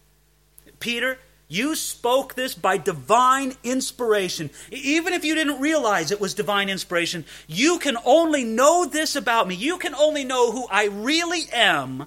[0.81, 4.51] Peter, you spoke this by divine inspiration.
[4.71, 9.49] Even if you didn't realize it was divine inspiration, you can only know this about
[9.49, 9.55] me.
[9.55, 12.07] You can only know who I really am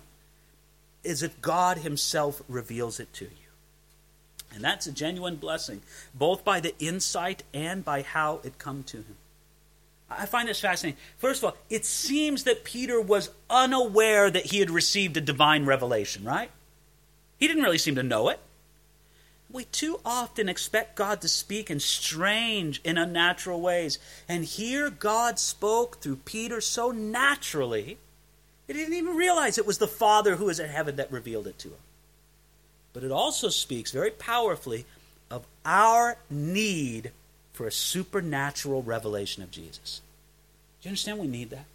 [1.04, 3.47] is if God Himself reveals it to you.
[4.54, 5.82] And that's a genuine blessing,
[6.16, 9.18] both by the insight and by how it come to him.
[10.10, 11.00] I find this fascinating.
[11.18, 15.66] First of all, it seems that Peter was unaware that he had received a divine
[15.66, 16.50] revelation, right?
[17.38, 18.40] He didn't really seem to know it.
[19.52, 24.00] We too often expect God to speak in strange and unnatural ways.
[24.28, 27.98] And here God spoke through Peter so naturally,
[28.66, 31.60] he didn't even realize it was the Father who is in heaven that revealed it
[31.60, 31.78] to him
[32.98, 34.84] but it also speaks very powerfully
[35.30, 37.12] of our need
[37.54, 40.02] for a supernatural revelation of Jesus.
[40.82, 41.66] Do you understand we need that?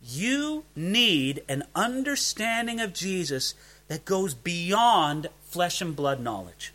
[0.00, 3.54] You need an understanding of Jesus
[3.88, 6.72] that goes beyond flesh and blood knowledge.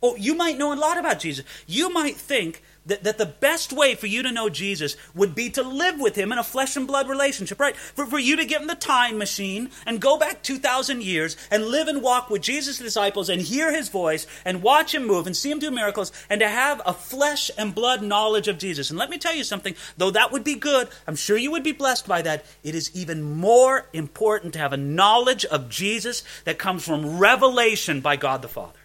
[0.00, 1.44] Oh, you might know a lot about Jesus.
[1.66, 5.50] You might think that, that the best way for you to know Jesus would be
[5.50, 7.76] to live with him in a flesh and blood relationship, right?
[7.76, 11.66] For, for you to get in the time machine and go back 2,000 years and
[11.66, 15.36] live and walk with Jesus' disciples and hear his voice and watch him move and
[15.36, 18.90] see him do miracles and to have a flesh and blood knowledge of Jesus.
[18.90, 21.64] And let me tell you something, though that would be good, I'm sure you would
[21.64, 26.22] be blessed by that, it is even more important to have a knowledge of Jesus
[26.44, 28.78] that comes from revelation by God the Father.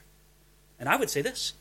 [0.79, 1.53] And I would say this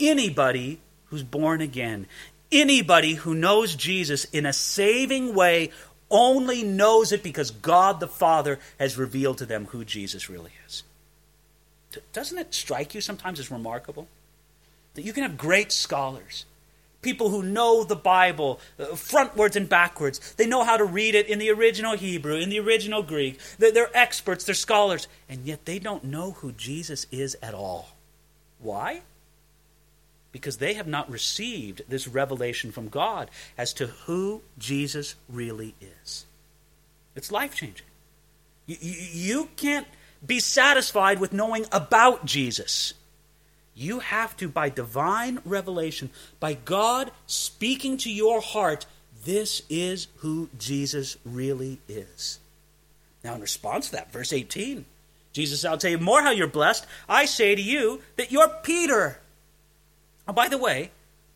[0.00, 2.06] anybody who's born again,
[2.50, 5.70] anybody who knows Jesus in a saving way,
[6.10, 10.82] only knows it because God the Father has revealed to them who Jesus really is.
[12.12, 14.08] Doesn't it strike you sometimes as remarkable
[14.94, 16.46] that you can have great scholars?
[17.02, 20.34] People who know the Bible uh, frontwards and backwards.
[20.34, 23.40] They know how to read it in the original Hebrew, in the original Greek.
[23.58, 27.88] They're, they're experts, they're scholars, and yet they don't know who Jesus is at all.
[28.58, 29.00] Why?
[30.32, 36.26] Because they have not received this revelation from God as to who Jesus really is.
[37.16, 37.86] It's life changing.
[38.66, 39.86] You, you, can't
[40.24, 42.94] be satisfied with knowing about Jesus.
[43.74, 48.86] You have to, by divine revelation, by God speaking to your heart,
[49.24, 52.38] this is who Jesus really is.
[53.24, 54.84] Now, in response to that, verse 18,
[55.32, 56.86] Jesus, I'll tell you more how you're blessed.
[57.08, 59.19] I say to you that you're Peter
[60.28, 60.90] Oh, by the way,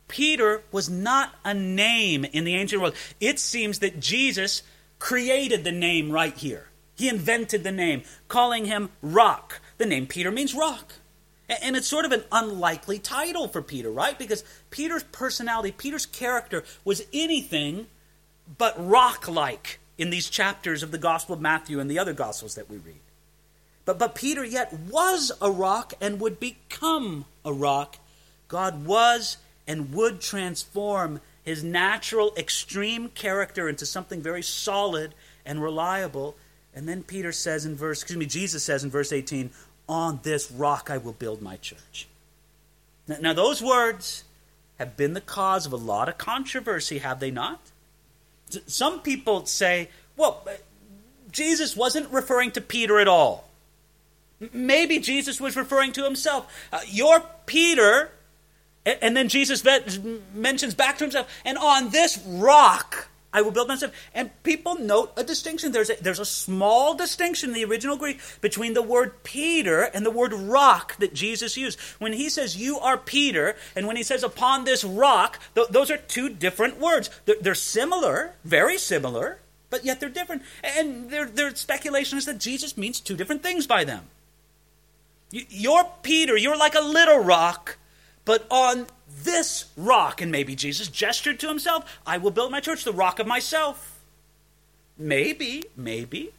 [0.08, 2.94] Peter was not a name in the ancient world.
[3.20, 4.62] It seems that Jesus
[4.98, 6.68] created the name right here.
[6.96, 9.60] He invented the name, calling him Rock.
[9.78, 10.94] The name Peter means rock.
[11.48, 14.18] And it's sort of an unlikely title for Peter, right?
[14.18, 17.86] Because Peter's personality, Peter's character was anything
[18.56, 22.54] but rock like in these chapters of the Gospel of Matthew and the other Gospels
[22.54, 23.00] that we read.
[23.84, 27.98] But, but Peter yet was a rock and would become a rock
[28.48, 36.36] God was and would transform his natural extreme character into something very solid and reliable.
[36.74, 39.50] And then Peter says in verse, excuse me, Jesus says in verse 18,
[39.88, 42.08] On this rock I will build my church.
[43.06, 44.24] Now, now those words
[44.78, 47.60] have been the cause of a lot of controversy, have they not?
[48.66, 50.46] Some people say, well,
[51.30, 53.48] Jesus wasn't referring to Peter at all.
[54.52, 56.52] Maybe Jesus was referring to himself.
[56.72, 58.10] Uh, you're Peter,
[58.84, 59.64] and then Jesus
[60.34, 63.92] mentions back to himself, and on this rock I will build myself.
[64.14, 65.72] And people note a distinction.
[65.72, 70.06] There's a, there's a small distinction in the original Greek between the word Peter and
[70.06, 71.80] the word rock that Jesus used.
[71.98, 75.90] When he says, You are Peter, and when he says, Upon this rock, th- those
[75.90, 77.10] are two different words.
[77.24, 80.42] They're, they're, similar, very similar, but yet they're different.
[80.62, 84.04] And their, their speculation is that Jesus means two different things by them.
[85.32, 87.78] You're Peter, you're like a little rock
[88.24, 88.86] but on
[89.22, 93.18] this rock, and maybe Jesus gestured to himself, I will build my church, the rock
[93.18, 94.00] of myself.
[94.98, 96.32] Maybe, maybe.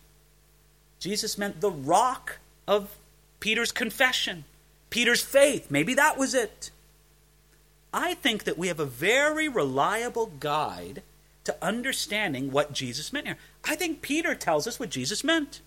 [0.99, 2.95] Jesus meant the rock of
[3.39, 4.45] Peter's confession,
[4.89, 5.69] Peter's faith.
[5.69, 6.71] Maybe that was it.
[7.93, 11.03] I think that we have a very reliable guide
[11.43, 13.37] to understanding what Jesus meant here.
[13.63, 15.61] I think Peter tells us what Jesus meant.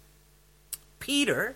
[0.99, 1.55] Peter,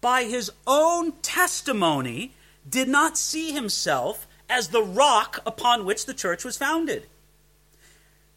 [0.00, 2.32] by his own testimony,
[2.68, 7.06] did not see himself as the rock upon which the church was founded.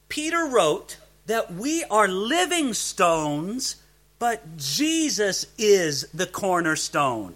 [0.10, 3.78] Peter wrote that we are living stones,
[4.20, 7.36] but Jesus is the cornerstone.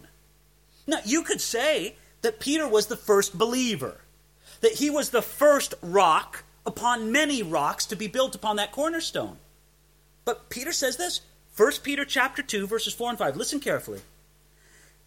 [0.86, 4.01] Now, you could say that Peter was the first believer,
[4.62, 9.38] that he was the first rock upon many rocks to be built upon that cornerstone.
[10.25, 11.21] But Peter says this,
[11.55, 13.38] 1 Peter chapter 2 verses 4 and 5.
[13.38, 14.01] Listen carefully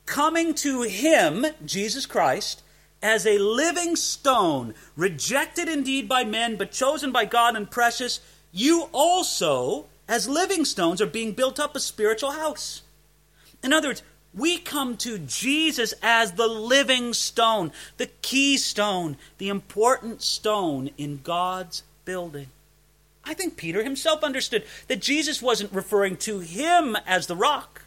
[0.09, 2.63] coming to him, Jesus Christ,
[3.03, 8.89] as a living stone, rejected indeed by men, but chosen by God and precious, you
[8.93, 12.83] also, as living stones, are being built up a spiritual house.
[13.63, 14.03] In other words,
[14.35, 21.83] we come to Jesus as the living stone, the keystone, the important stone in God's
[22.07, 22.49] building.
[23.25, 27.83] I think Peter himself understood that Jesus wasn't referring to him as the rock.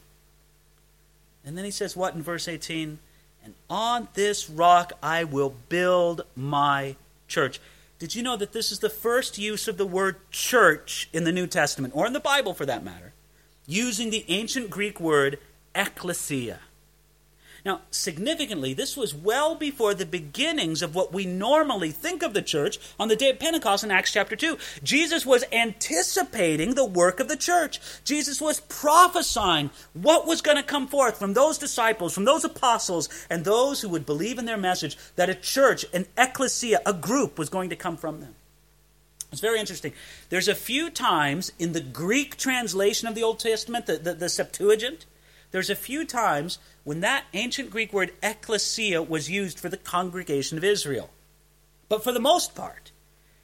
[1.45, 2.99] And then he says, what in verse 18?
[3.43, 6.95] And on this rock I will build my
[7.27, 7.59] church.
[7.97, 11.31] Did you know that this is the first use of the word church in the
[11.31, 13.13] New Testament, or in the Bible for that matter,
[13.67, 15.37] using the ancient Greek word
[15.75, 16.59] ecclesia?
[17.63, 22.41] Now, significantly, this was well before the beginnings of what we normally think of the
[22.41, 24.57] church on the day of Pentecost in Acts chapter 2.
[24.83, 27.79] Jesus was anticipating the work of the church.
[28.03, 33.09] Jesus was prophesying what was going to come forth from those disciples, from those apostles,
[33.29, 37.37] and those who would believe in their message that a church, an ecclesia, a group
[37.37, 38.33] was going to come from them.
[39.31, 39.93] It's very interesting.
[40.29, 44.29] There's a few times in the Greek translation of the Old Testament, the, the, the
[44.29, 45.05] Septuagint,
[45.51, 50.57] there's a few times when that ancient Greek word ecclesia was used for the congregation
[50.57, 51.09] of Israel.
[51.89, 52.91] But for the most part,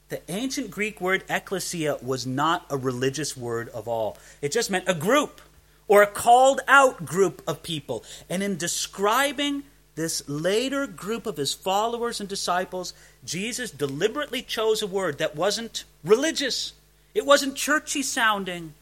[0.09, 4.17] the ancient Greek word ecclesia was not a religious word of all.
[4.41, 5.41] It just meant a group
[5.87, 8.03] or a called out group of people.
[8.29, 9.63] And in describing
[9.95, 12.93] this later group of his followers and disciples,
[13.25, 16.73] Jesus deliberately chose a word that wasn't religious,
[17.13, 18.73] it wasn't churchy sounding.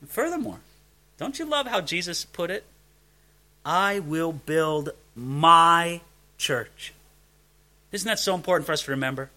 [0.00, 0.60] And furthermore,
[1.18, 2.64] don't you love how Jesus put it?
[3.64, 6.00] I will build my
[6.38, 6.94] church.
[7.92, 9.30] Isn't that so important for us to remember?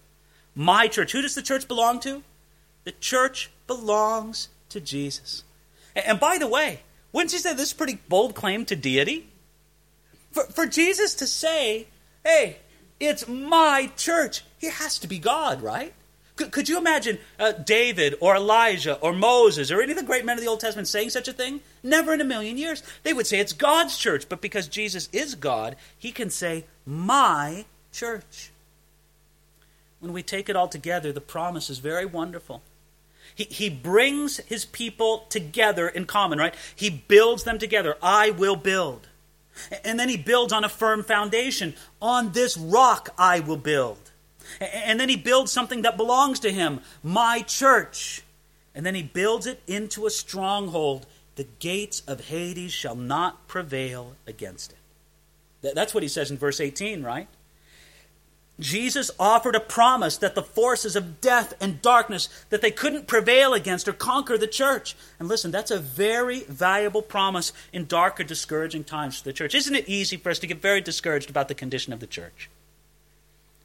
[0.54, 1.12] My church.
[1.12, 2.22] Who does the church belong to?
[2.84, 5.44] The church belongs to Jesus.
[5.94, 6.80] And by the way,
[7.12, 9.28] wouldn't you say this is a pretty bold claim to deity?
[10.30, 11.86] For, for Jesus to say,
[12.24, 12.58] hey,
[12.98, 15.92] it's my church, he has to be God, right?
[16.42, 20.24] Could, could you imagine uh, David or Elijah or Moses or any of the great
[20.24, 21.60] men of the Old Testament saying such a thing?
[21.84, 22.82] Never in a million years.
[23.04, 27.64] They would say it's God's church, but because Jesus is God, he can say, my
[27.92, 28.50] church.
[30.00, 32.62] When we take it all together, the promise is very wonderful.
[33.36, 36.54] He, he brings his people together in common, right?
[36.74, 37.96] He builds them together.
[38.02, 39.06] I will build.
[39.84, 41.74] And then he builds on a firm foundation.
[42.00, 44.10] On this rock I will build.
[44.60, 48.22] And then he builds something that belongs to him, my church.
[48.74, 51.06] And then he builds it into a stronghold.
[51.36, 55.74] The gates of Hades shall not prevail against it.
[55.74, 57.28] That's what he says in verse 18, right?
[58.60, 63.54] Jesus offered a promise that the forces of death and darkness that they couldn't prevail
[63.54, 64.94] against or conquer the church.
[65.18, 69.54] And listen, that's a very valuable promise in dark or discouraging times for the church.
[69.54, 72.50] Isn't it easy for us to get very discouraged about the condition of the church?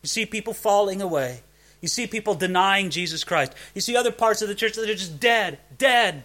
[0.07, 1.41] You see people falling away.
[1.81, 3.51] You see people denying Jesus Christ.
[3.75, 6.23] You see other parts of the church that are just dead, dead.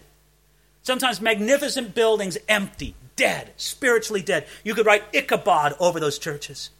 [0.84, 4.46] Sometimes magnificent buildings empty, dead, spiritually dead.
[4.62, 6.70] You could write Ichabod over those churches.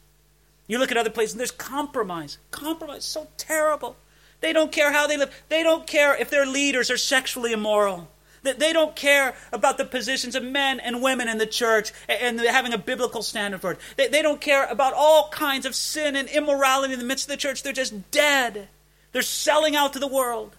[0.68, 2.38] You look at other places, and there's compromise.
[2.52, 3.96] Compromise, so terrible.
[4.40, 5.42] They don't care how they live.
[5.48, 8.10] They don't care if their leaders are sexually immoral.
[8.42, 12.72] They don't care about the positions of men and women in the church and having
[12.72, 13.78] a biblical standard for it.
[13.96, 17.36] They don't care about all kinds of sin and immorality in the midst of the
[17.36, 17.62] church.
[17.62, 18.68] They're just dead.
[19.12, 20.56] They're selling out to the world.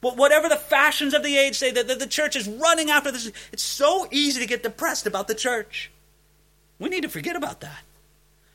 [0.00, 3.32] Whatever the fashions of the age say, that the church is running after this.
[3.52, 5.90] It's so easy to get depressed about the church.
[6.78, 7.82] We need to forget about that.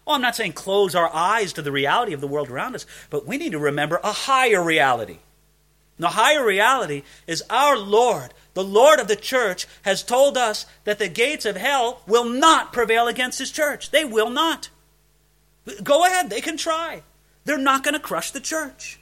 [0.06, 2.86] Oh, I'm not saying close our eyes to the reality of the world around us,
[3.10, 5.20] but we need to remember a higher reality.
[6.00, 10.98] The higher reality is our Lord, the Lord of the church, has told us that
[10.98, 13.92] the gates of hell will not prevail against his church.
[13.92, 14.70] They will not.
[15.84, 17.04] Go ahead, they can try.
[17.46, 19.00] They're not going to crush the church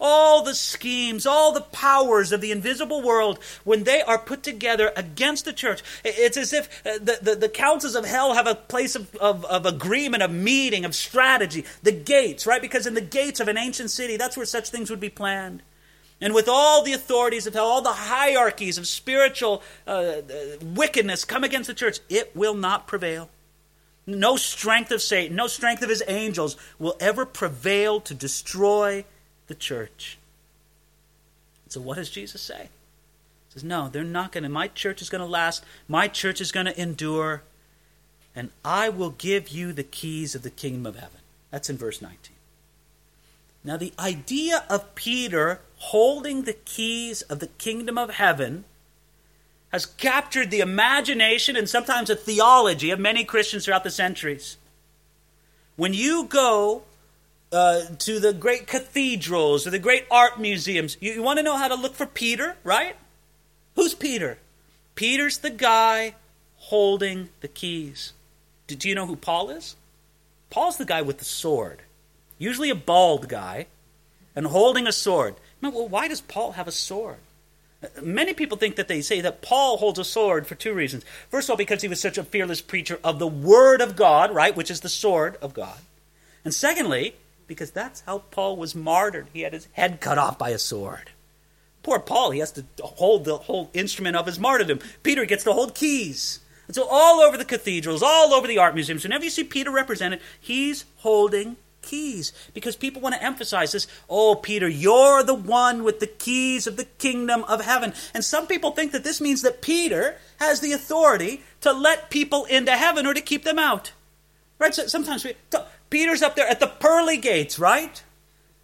[0.00, 4.92] all the schemes, all the powers of the invisible world, when they are put together
[4.96, 8.54] against the church, it's as if uh, the, the, the councils of hell have a
[8.54, 11.64] place of, of, of agreement, of meeting, of strategy.
[11.82, 12.62] The gates, right?
[12.62, 15.62] Because in the gates of an ancient city, that's where such things would be planned.
[16.20, 20.22] And with all the authorities of hell, all the hierarchies of spiritual uh, uh
[20.62, 23.30] wickedness come against the church, it will not prevail.
[24.06, 29.04] No strength of Satan, no strength of his angels will ever prevail to destroy
[29.48, 30.18] the church.
[31.68, 32.62] So, what does Jesus say?
[32.62, 34.48] He says, No, they're not going to.
[34.48, 35.62] My church is going to last.
[35.86, 37.42] My church is going to endure.
[38.34, 41.20] And I will give you the keys of the kingdom of heaven.
[41.50, 42.18] That's in verse 19.
[43.64, 48.64] Now, the idea of Peter holding the keys of the kingdom of heaven
[49.70, 54.56] has captured the imagination and sometimes the theology of many Christians throughout the centuries.
[55.76, 56.82] When you go
[57.52, 60.96] uh, to the great cathedrals or the great art museums.
[61.00, 62.96] You, you want to know how to look for Peter, right?
[63.74, 64.38] Who's Peter?
[64.94, 66.14] Peter's the guy
[66.56, 68.12] holding the keys.
[68.66, 69.76] Do you know who Paul is?
[70.50, 71.82] Paul's the guy with the sword,
[72.38, 73.66] usually a bald guy,
[74.34, 75.36] and holding a sword.
[75.60, 77.18] Well, why does Paul have a sword?
[78.02, 81.04] Many people think that they say that Paul holds a sword for two reasons.
[81.30, 84.34] First of all, because he was such a fearless preacher of the Word of God,
[84.34, 85.78] right, which is the sword of God.
[86.44, 87.14] And secondly,
[87.46, 89.28] because that's how Paul was martyred.
[89.32, 91.10] He had his head cut off by a sword.
[91.82, 94.80] Poor Paul, he has to hold the whole instrument of his martyrdom.
[95.02, 96.40] Peter gets to hold keys.
[96.66, 99.70] And so, all over the cathedrals, all over the art museums, whenever you see Peter
[99.70, 101.56] represented, he's holding
[101.88, 103.86] keys because people want to emphasize this.
[104.08, 107.94] Oh, Peter, you're the one with the keys of the kingdom of heaven.
[108.12, 112.44] And some people think that this means that Peter has the authority to let people
[112.44, 113.92] into heaven or to keep them out.
[114.58, 114.74] Right?
[114.74, 115.34] So sometimes we,
[115.90, 118.02] Peter's up there at the pearly gates, right?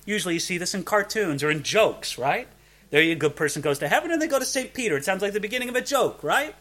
[0.05, 2.49] Usually you see this in cartoons or in jokes, right?
[2.91, 4.75] There a good person goes to heaven and they go to St.
[4.75, 4.97] Peter.
[4.97, 6.55] It sounds like the beginning of a joke, right?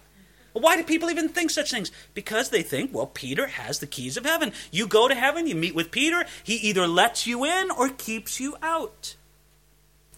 [0.62, 1.92] Why do people even think such things?
[2.14, 4.54] Because they think, well, Peter has the keys of heaven.
[4.72, 8.40] You go to heaven, you meet with Peter, he either lets you in or keeps
[8.40, 9.16] you out.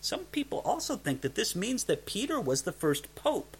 [0.01, 3.57] Some people also think that this means that Peter was the first pope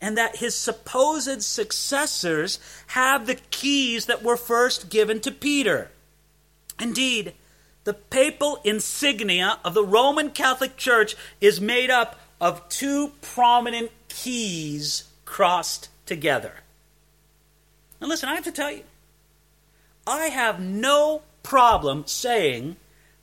[0.00, 5.90] and that his supposed successors have the keys that were first given to Peter.
[6.80, 7.34] Indeed,
[7.84, 15.09] the papal insignia of the Roman Catholic Church is made up of two prominent keys
[15.30, 16.54] crossed together.
[18.00, 18.82] Now, listen, I have to tell you,
[20.04, 22.74] I have no problem saying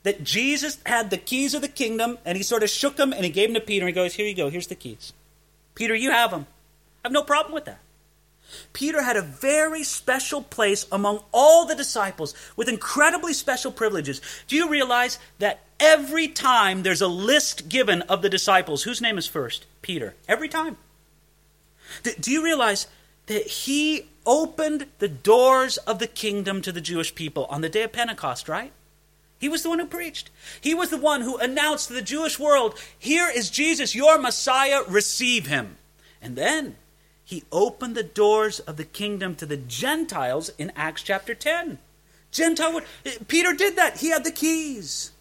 [0.04, 3.26] that Jesus had the keys of the kingdom and he sort of shook them and
[3.26, 5.12] he gave them to Peter and he goes, Here you go, here's the keys.
[5.76, 6.48] Peter, you have them.
[7.04, 7.80] I have no problem with that.
[8.72, 14.22] Peter had a very special place among all the disciples with incredibly special privileges.
[14.48, 19.18] Do you realize that every time there's a list given of the disciples, whose name
[19.18, 19.66] is first?
[19.82, 20.16] Peter.
[20.30, 20.78] Every time.
[22.04, 22.88] Do you realize
[23.28, 27.84] that he opened the doors of the kingdom to the Jewish people on the day
[27.84, 28.72] of Pentecost, right?
[29.40, 30.30] He was the one who preached.
[30.60, 34.82] He was the one who announced to the Jewish world, Here is Jesus, your Messiah,
[34.88, 35.78] receive him.
[36.22, 36.76] And then
[37.24, 41.78] he opened the doors of the kingdom to the Gentiles in Acts chapter 10.
[42.32, 43.98] Gentile, eh, Peter did that.
[43.98, 45.12] He had the keys.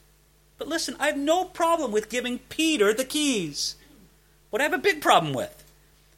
[0.59, 3.77] But listen, I have no problem with giving Peter the keys.
[4.51, 5.65] What I have a big problem with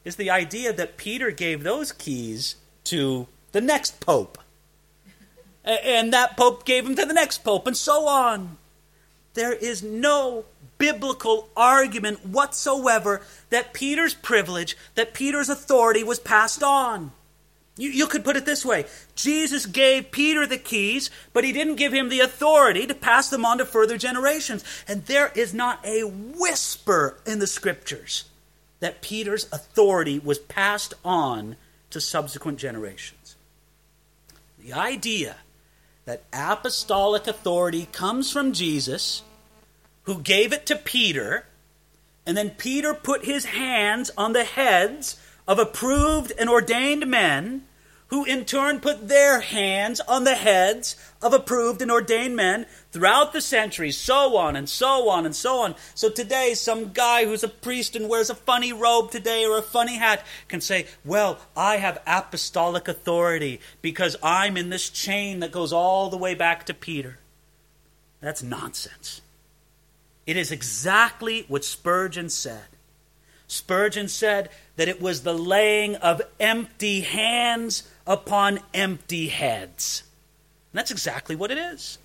[0.04, 4.38] is the idea that Peter gave those keys to the next pope.
[5.64, 8.56] And that pope gave them to the next pope, and so on.
[9.34, 10.44] There is no
[10.78, 13.20] biblical argument whatsoever
[13.50, 17.12] that Peter's privilege, that Peter's authority was passed on.
[17.76, 21.76] You, you, could put it this way Jesus gave Peter the keys, but he didn't
[21.76, 24.64] give him the authority to pass them on to further generations.
[24.88, 28.24] And there is not a whisper in the scriptures
[28.80, 31.56] that Peter's authority was passed on
[31.90, 33.36] to subsequent generations.
[34.58, 35.36] The idea
[36.04, 39.22] that apostolic authority comes from Jesus,
[40.04, 41.46] who gave it to Peter,
[42.26, 47.64] and then Peter put his hands on the heads of approved and ordained men
[48.08, 53.32] who in turn put their hands on the heads of approved and ordained men throughout
[53.32, 55.74] the centuries, so on and so on and so on.
[55.94, 59.62] So today, some guy who's a priest and wears a funny robe today or a
[59.62, 65.52] funny hat can say, Well, I have apostolic authority because I'm in this chain that
[65.52, 67.18] goes all the way back to Peter.
[68.20, 69.20] That's nonsense.
[70.26, 72.77] It is exactly what Spurgeon said.
[73.48, 80.04] Spurgeon said that it was the laying of empty hands upon empty heads.
[80.72, 81.98] And that's exactly what it is.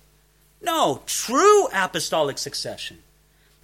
[0.62, 2.98] No, true apostolic succession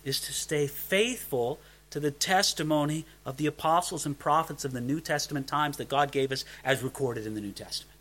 [0.04, 1.58] is to stay faithful
[1.88, 6.12] to the testimony of the apostles and prophets of the New Testament times that God
[6.12, 7.96] gave us as recorded in the New Testament.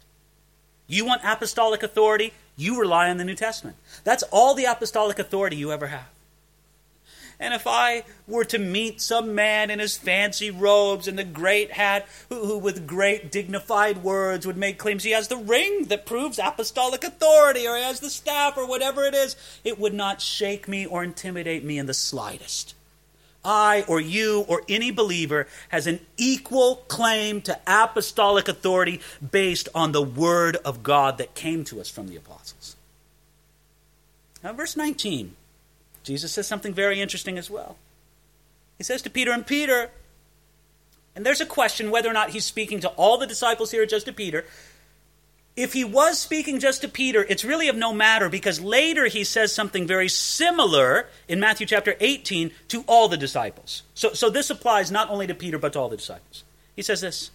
[0.88, 2.34] You want apostolic authority?
[2.58, 3.78] You rely on the New Testament.
[4.04, 6.10] That's all the apostolic authority you ever have.
[7.40, 11.72] And if I were to meet some man in his fancy robes and the great
[11.72, 16.06] hat, who, who, with great dignified words would make claims he has the ring that
[16.06, 20.22] proves apostolic authority, or he has the staff, or whatever it is, it would not
[20.22, 22.76] shake me or intimidate me in the slightest.
[23.44, 29.00] I or you or any believer has an equal claim to apostolic authority
[29.32, 32.76] based on the word of God that came to us from the apostles.
[34.44, 35.36] Now, verse 19
[36.04, 37.78] Jesus says something very interesting as well.
[38.78, 39.92] He says to Peter, and Peter,
[41.16, 43.86] and there's a question whether or not he's speaking to all the disciples here or
[43.86, 44.46] just to Peter.
[45.56, 49.26] If he was speaking just to Peter, it's really of no matter because later he
[49.26, 53.84] says something very similar in Matthew chapter 18 to all the disciples.
[53.94, 56.46] So, so this applies not only to Peter but to all the disciples.
[56.76, 57.32] He says this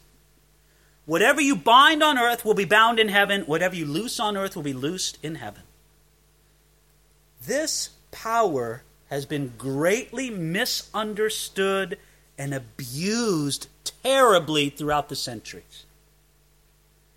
[1.05, 4.57] Whatever you bind on earth will be bound in heaven, whatever you loose on earth
[4.57, 5.63] will be loosed in heaven.
[7.45, 11.99] This power has been greatly misunderstood
[12.39, 13.67] and abused
[14.03, 15.85] terribly throughout the centuries.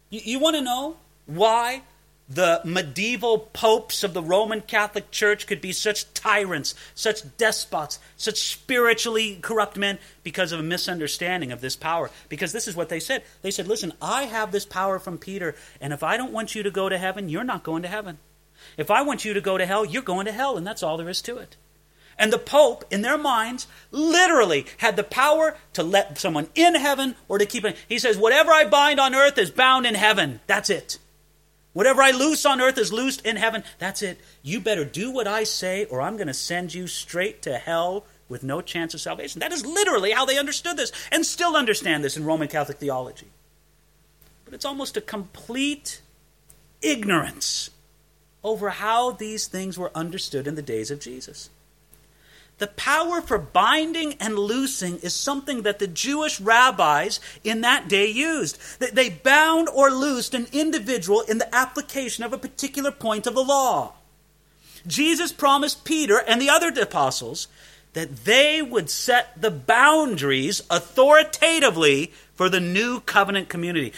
[0.09, 1.83] You, you want to know why
[2.27, 8.39] the medieval popes of the Roman Catholic Church could be such tyrants, such despots, such
[8.39, 12.09] spiritually corrupt men because of a misunderstanding of this power.
[12.27, 13.23] Because this is what they said.
[13.43, 16.63] They said, Listen, I have this power from Peter, and if I don't want you
[16.63, 18.17] to go to heaven, you're not going to heaven.
[18.75, 20.97] If I want you to go to hell, you're going to hell, and that's all
[20.97, 21.55] there is to it.
[22.19, 27.15] And the Pope, in their minds, literally had the power to let someone in heaven
[27.27, 27.77] or to keep it.
[27.87, 30.39] He says, Whatever I bind on earth is bound in heaven.
[30.47, 30.97] That's it.
[31.73, 33.63] Whatever I loose on earth is loosed in heaven.
[33.77, 34.19] That's it.
[34.41, 38.05] You better do what I say, or I'm going to send you straight to hell
[38.27, 39.39] with no chance of salvation.
[39.39, 43.27] That is literally how they understood this, and still understand this in Roman Catholic theology.
[44.43, 46.01] But it's almost a complete
[46.81, 47.69] ignorance
[48.47, 51.49] over how these things were understood in the days of Jesus.
[52.59, 58.07] The power for binding and loosing is something that the Jewish rabbis in that day
[58.07, 58.57] used.
[58.79, 63.43] They bound or loosed an individual in the application of a particular point of the
[63.43, 63.93] law.
[64.87, 67.47] Jesus promised Peter and the other apostles
[67.93, 73.91] that they would set the boundaries authoritatively for the new covenant community.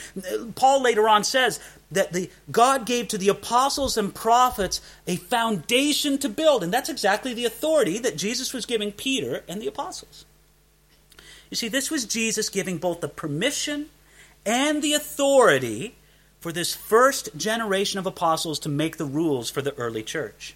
[0.56, 1.60] Paul later on says
[1.92, 6.64] that the, God gave to the apostles and prophets a foundation to build.
[6.64, 10.26] And that's exactly the authority that Jesus was giving Peter and the apostles.
[11.50, 13.88] You see, this was Jesus giving both the permission
[14.46, 15.96] and the authority
[16.40, 20.56] for this first generation of apostles to make the rules for the early church.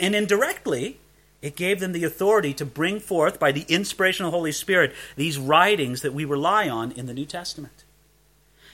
[0.00, 0.98] And indirectly,
[1.42, 4.94] it gave them the authority to bring forth, by the inspiration of the Holy Spirit,
[5.16, 7.81] these writings that we rely on in the New Testament.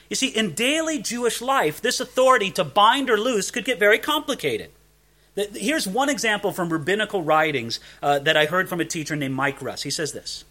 [0.09, 3.99] You see, in daily Jewish life, this authority to bind or loose could get very
[3.99, 4.71] complicated.
[5.35, 9.61] Here's one example from rabbinical writings uh, that I heard from a teacher named Mike
[9.61, 9.83] Russ.
[9.83, 10.43] He says this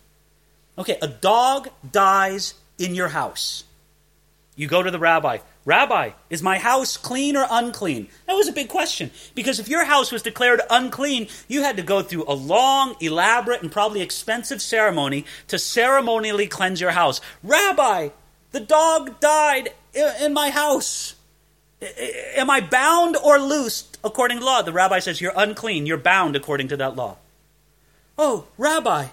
[0.79, 3.65] Okay, a dog dies in your house.
[4.55, 5.39] You go to the rabbi.
[5.65, 8.09] Rabbi, is my house clean or unclean?
[8.27, 9.11] That was a big question.
[9.35, 13.63] Because if your house was declared unclean, you had to go through a long, elaborate,
[13.63, 17.21] and probably expensive ceremony to ceremonially cleanse your house.
[17.43, 18.09] Rabbi,
[18.53, 21.15] the dog died in my house.
[22.37, 24.63] Am I bound or loosed according to law?
[24.63, 25.87] The rabbi says, You're unclean.
[25.87, 27.17] You're bound according to that law.
[28.17, 29.09] Oh, rabbi,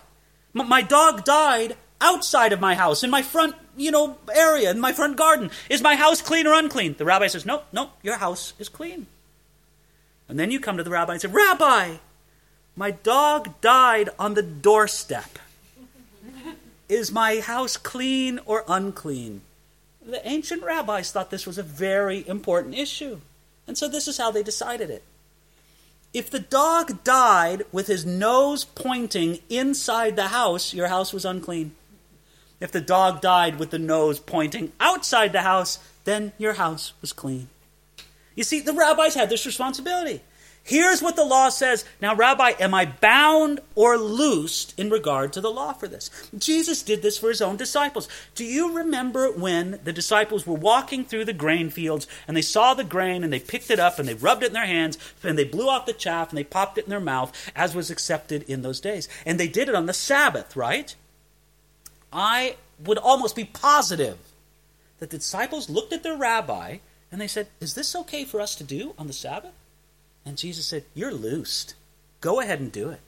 [0.54, 4.94] my dog died outside of my house, in my front, you know, area, in my
[4.94, 5.52] front garden.
[5.70, 6.96] Is my house clean or unclean?
[6.98, 9.08] The rabbi says, No, no, your house is clean.
[10.28, 11.98] And then you come to the rabbi and say, Rabbi,
[12.76, 15.40] my dog died on the doorstep.
[16.88, 19.42] Is my house clean or unclean?
[20.06, 23.22] The ancient rabbis thought this was a very important issue.
[23.68, 25.04] And so this is how they decided it.
[26.14, 31.76] If the dog died with his nose pointing inside the house, your house was unclean.
[32.62, 37.12] If the dog died with the nose pointing outside the house, then your house was
[37.12, 37.50] clean.
[38.36, 40.22] You see, the rabbis had this responsibility.
[40.68, 41.86] Here's what the law says.
[42.02, 46.10] Now, Rabbi, am I bound or loosed in regard to the law for this?
[46.36, 48.10] Jesus did this for his own disciples.
[48.34, 52.74] Do you remember when the disciples were walking through the grain fields and they saw
[52.74, 55.38] the grain and they picked it up and they rubbed it in their hands and
[55.38, 58.42] they blew out the chaff and they popped it in their mouth as was accepted
[58.50, 59.08] in those days?
[59.24, 60.96] And they did it on the Sabbath, right?
[62.12, 64.18] I would almost be positive
[64.98, 66.78] that the disciples looked at their rabbi
[67.12, 69.54] and they said, Is this okay for us to do on the Sabbath?
[70.26, 71.76] And Jesus said, You're loosed.
[72.22, 73.00] Go ahead and do it.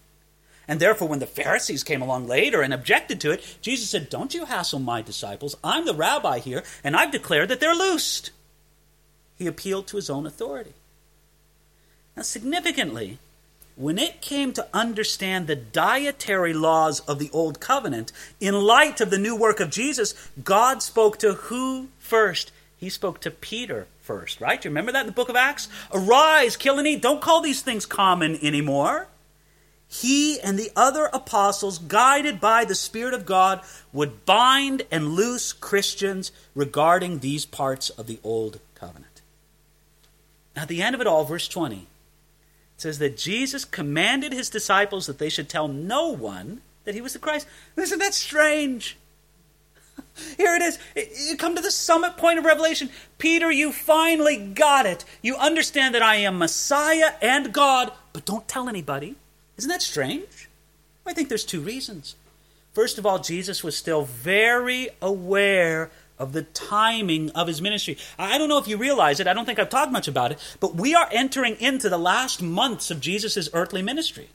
[0.68, 4.34] And therefore, when the Pharisees came along later and objected to it, Jesus said, Don't
[4.34, 5.56] you hassle my disciples.
[5.64, 8.32] I'm the rabbi here, and I've declared that they're loosed.
[9.38, 10.74] He appealed to his own authority.
[12.16, 13.20] Now, significantly,
[13.76, 19.12] when it came to understand the dietary laws of the Old Covenant, in light of
[19.12, 22.52] the new work of Jesus, God spoke to who first?
[22.78, 24.64] He spoke to Peter first, right?
[24.64, 25.68] You remember that in the book of Acts?
[25.92, 27.02] Arise, kill and eat.
[27.02, 29.08] Don't call these things common anymore.
[29.88, 33.62] He and the other apostles, guided by the Spirit of God,
[33.94, 39.22] would bind and loose Christians regarding these parts of the Old Covenant.
[40.56, 41.86] Now, at the end of it all, verse 20, it
[42.76, 47.14] says that Jesus commanded his disciples that they should tell no one that he was
[47.14, 47.48] the Christ.
[47.76, 48.98] Isn't that strange?
[50.38, 50.80] Here it is.
[51.28, 52.90] You come to the summit point of Revelation.
[53.18, 55.06] Peter, you finally got it.
[55.22, 59.16] You understand that I am Messiah and God, but don't tell anybody.
[59.58, 60.50] Isn't that strange?
[61.06, 62.16] I think there's two reasons.
[62.74, 65.90] First of all, Jesus was still very aware
[66.20, 67.98] of the timing of his ministry.
[68.18, 70.40] I don't know if you realize it, I don't think I've talked much about it,
[70.60, 74.30] but we are entering into the last months of Jesus' earthly ministry.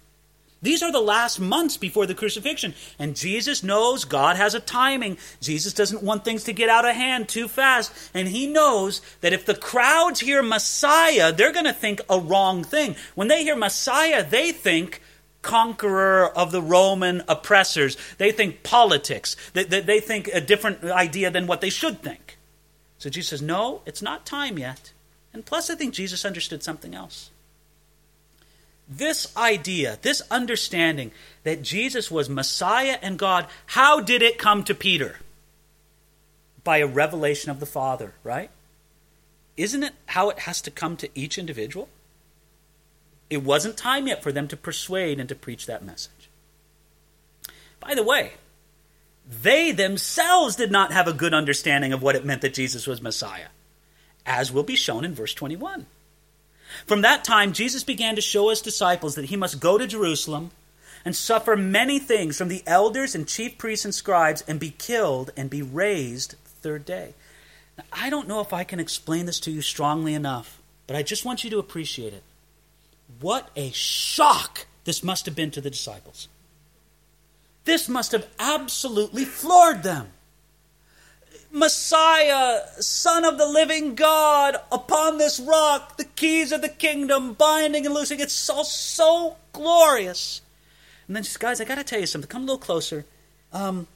[0.63, 2.75] These are the last months before the crucifixion.
[2.97, 5.19] And Jesus knows God has a timing.
[5.41, 7.93] Jesus doesn't want things to get out of hand too fast.
[8.15, 12.63] And he knows that if the crowds hear Messiah, they're going to think a wrong
[12.63, 12.95] thing.
[13.17, 15.03] When they hear Messiah, they think
[15.43, 17.97] conqueror of the Roman oppressors.
[18.19, 19.35] They think politics.
[19.55, 22.39] They, they, think a different idea than what they should think.
[22.99, 24.93] So Jesus says, No, it's not time yet.
[25.35, 27.32] And plus, I think Jesus understood something else.
[28.89, 31.13] This idea, this understanding
[31.45, 35.19] that Jesus was Messiah and God, how did it come to Peter?
[36.65, 38.51] By a revelation of the Father, right?
[39.57, 41.89] Isn't it how it has to come to each individual?
[43.31, 46.29] It wasn't time yet for them to persuade and to preach that message.
[47.81, 48.33] By the way,
[49.27, 53.01] they themselves did not have a good understanding of what it meant that Jesus was
[53.01, 53.49] Messiah,
[54.27, 55.87] as will be shown in verse 21.
[56.87, 60.51] From that time, Jesus began to show his disciples that he must go to Jerusalem
[61.05, 65.31] and suffer many things from the elders and chief priests and scribes and be killed
[65.37, 67.15] and be raised third day.
[67.77, 71.03] Now, I don't know if I can explain this to you strongly enough, but I
[71.03, 72.23] just want you to appreciate it.
[73.21, 76.29] What a shock this must have been to the disciples.
[77.65, 80.09] This must have absolutely floored them.
[81.53, 87.85] Messiah, Son of the living God, upon this rock, the keys of the kingdom, binding
[87.85, 88.21] and loosing.
[88.21, 90.41] It's all so glorious.
[91.07, 92.29] And then she says, guys, I got to tell you something.
[92.29, 93.05] Come a little closer.
[93.53, 93.87] Um,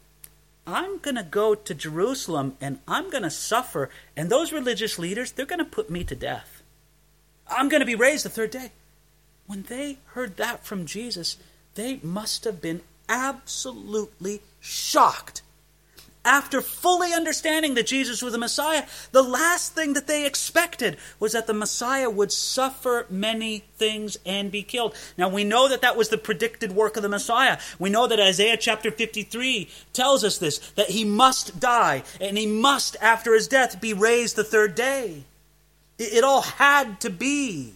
[0.66, 3.88] I'm going to go to Jerusalem and I'm going to suffer.
[4.16, 6.62] And those religious leaders, they're going to put me to death.
[7.48, 8.72] I'm going to be raised the third day.
[9.46, 11.38] When they heard that from Jesus,
[11.74, 15.40] they must have been absolutely shocked
[16.26, 21.32] after fully understanding that Jesus was the Messiah, the last thing that they expected was
[21.32, 24.94] that the Messiah would suffer many things and be killed.
[25.16, 27.58] Now, we know that that was the predicted work of the Messiah.
[27.78, 32.46] We know that Isaiah chapter 53 tells us this that he must die, and he
[32.46, 35.24] must, after his death, be raised the third day.
[35.98, 37.74] It, all had to be.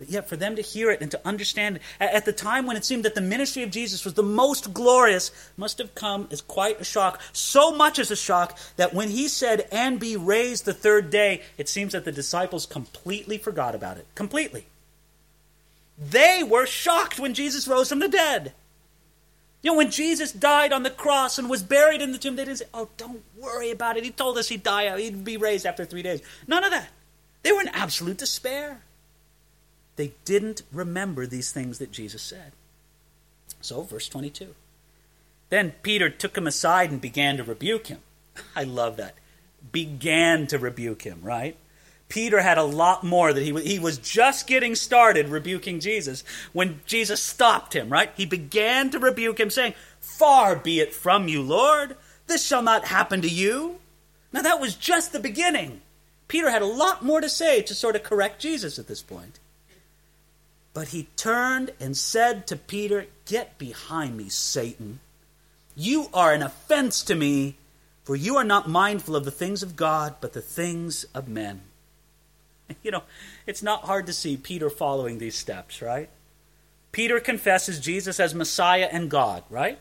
[0.00, 2.78] But yet, for them to hear it and to understand it, at the time when
[2.78, 6.40] it seemed that the ministry of Jesus was the most glorious, must have come as
[6.40, 7.20] quite a shock.
[7.34, 11.42] So much as a shock that when he said, and be raised the third day,
[11.58, 14.06] it seems that the disciples completely forgot about it.
[14.14, 14.64] Completely.
[15.98, 18.54] They were shocked when Jesus rose from the dead.
[19.60, 22.46] You know, when Jesus died on the cross and was buried in the tomb, they
[22.46, 24.04] didn't say, Oh, don't worry about it.
[24.04, 26.22] He told us he'd die, he'd be raised after three days.
[26.48, 26.88] None of that.
[27.42, 28.80] They were in absolute despair.
[30.00, 32.52] They didn't remember these things that Jesus said.
[33.60, 34.54] So, verse 22.
[35.50, 37.98] Then Peter took him aside and began to rebuke him.
[38.56, 39.16] I love that.
[39.72, 41.54] Began to rebuke him, right?
[42.08, 46.24] Peter had a lot more that he, he was just getting started rebuking Jesus
[46.54, 48.10] when Jesus stopped him, right?
[48.16, 51.94] He began to rebuke him, saying, Far be it from you, Lord.
[52.26, 53.80] This shall not happen to you.
[54.32, 55.82] Now, that was just the beginning.
[56.26, 59.39] Peter had a lot more to say to sort of correct Jesus at this point.
[60.72, 65.00] But he turned and said to Peter, Get behind me, Satan.
[65.76, 67.56] You are an offense to me,
[68.04, 71.62] for you are not mindful of the things of God, but the things of men.
[72.84, 73.02] You know,
[73.48, 76.08] it's not hard to see Peter following these steps, right?
[76.92, 79.80] Peter confesses Jesus as Messiah and God, right?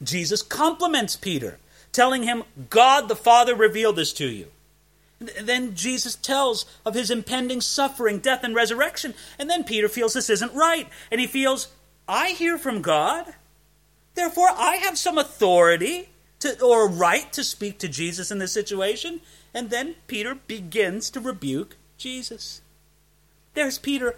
[0.00, 1.58] Jesus compliments Peter,
[1.90, 4.46] telling him, God the Father revealed this to you.
[5.20, 9.14] Then Jesus tells of his impending suffering, death, and resurrection.
[9.38, 10.88] And then Peter feels this isn't right.
[11.10, 11.68] And he feels,
[12.08, 13.34] I hear from God.
[14.14, 16.08] Therefore, I have some authority
[16.40, 19.20] to, or right to speak to Jesus in this situation.
[19.52, 22.62] And then Peter begins to rebuke Jesus.
[23.52, 24.16] There's Peter,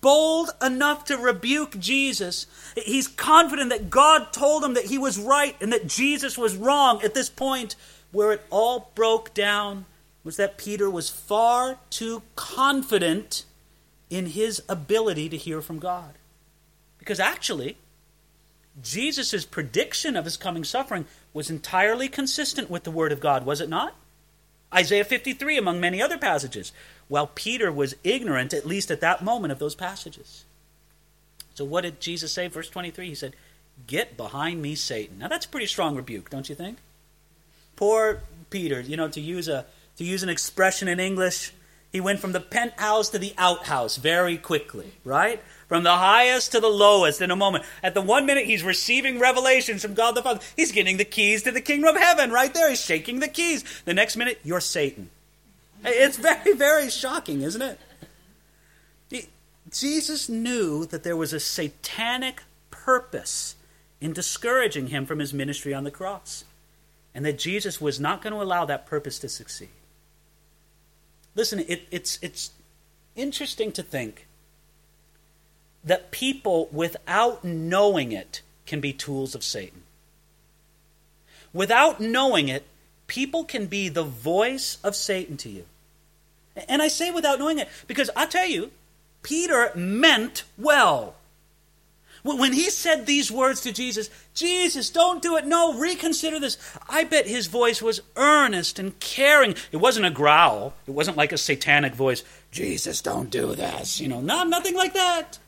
[0.00, 2.46] bold enough to rebuke Jesus.
[2.76, 7.02] He's confident that God told him that he was right and that Jesus was wrong
[7.02, 7.74] at this point
[8.12, 9.86] where it all broke down
[10.26, 13.44] was that Peter was far too confident
[14.10, 16.14] in his ability to hear from God.
[16.98, 17.76] Because actually,
[18.82, 23.60] Jesus' prediction of his coming suffering was entirely consistent with the Word of God, was
[23.60, 23.94] it not?
[24.74, 26.72] Isaiah 53, among many other passages,
[27.06, 30.44] while Peter was ignorant, at least at that moment, of those passages.
[31.54, 32.48] So, what did Jesus say?
[32.48, 33.36] Verse 23, he said,
[33.86, 35.20] Get behind me, Satan.
[35.20, 36.78] Now, that's a pretty strong rebuke, don't you think?
[37.76, 39.64] Poor Peter, you know, to use a,
[39.96, 41.52] to use an expression in English,
[41.92, 45.42] he went from the penthouse to the outhouse very quickly, right?
[45.68, 47.64] From the highest to the lowest in a moment.
[47.82, 50.40] At the one minute, he's receiving revelations from God the Father.
[50.54, 52.68] He's getting the keys to the kingdom of heaven right there.
[52.68, 53.64] He's shaking the keys.
[53.84, 55.10] The next minute, you're Satan.
[55.84, 57.78] It's very, very shocking, isn't it?
[59.70, 63.56] Jesus knew that there was a satanic purpose
[64.00, 66.44] in discouraging him from his ministry on the cross,
[67.14, 69.70] and that Jesus was not going to allow that purpose to succeed.
[71.36, 72.50] Listen, it, it's, it's
[73.14, 74.26] interesting to think
[75.84, 79.82] that people, without knowing it, can be tools of Satan.
[81.52, 82.64] Without knowing it,
[83.06, 85.64] people can be the voice of Satan to you.
[86.68, 88.72] And I say without knowing it because I tell you,
[89.22, 91.14] Peter meant well.
[92.22, 95.46] When he said these words to Jesus, Jesus, don't do it.
[95.46, 96.58] No, reconsider this.
[96.88, 99.54] I bet his voice was earnest and caring.
[99.72, 100.74] It wasn't a growl.
[100.86, 102.24] It wasn't like a satanic voice.
[102.50, 104.00] Jesus, don't do this.
[104.00, 105.38] You know, not nothing like that.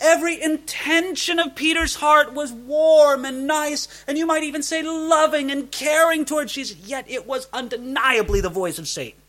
[0.00, 5.50] Every intention of Peter's heart was warm and nice, and you might even say loving
[5.50, 9.20] and caring towards Jesus, yet it was undeniably the voice of Satan.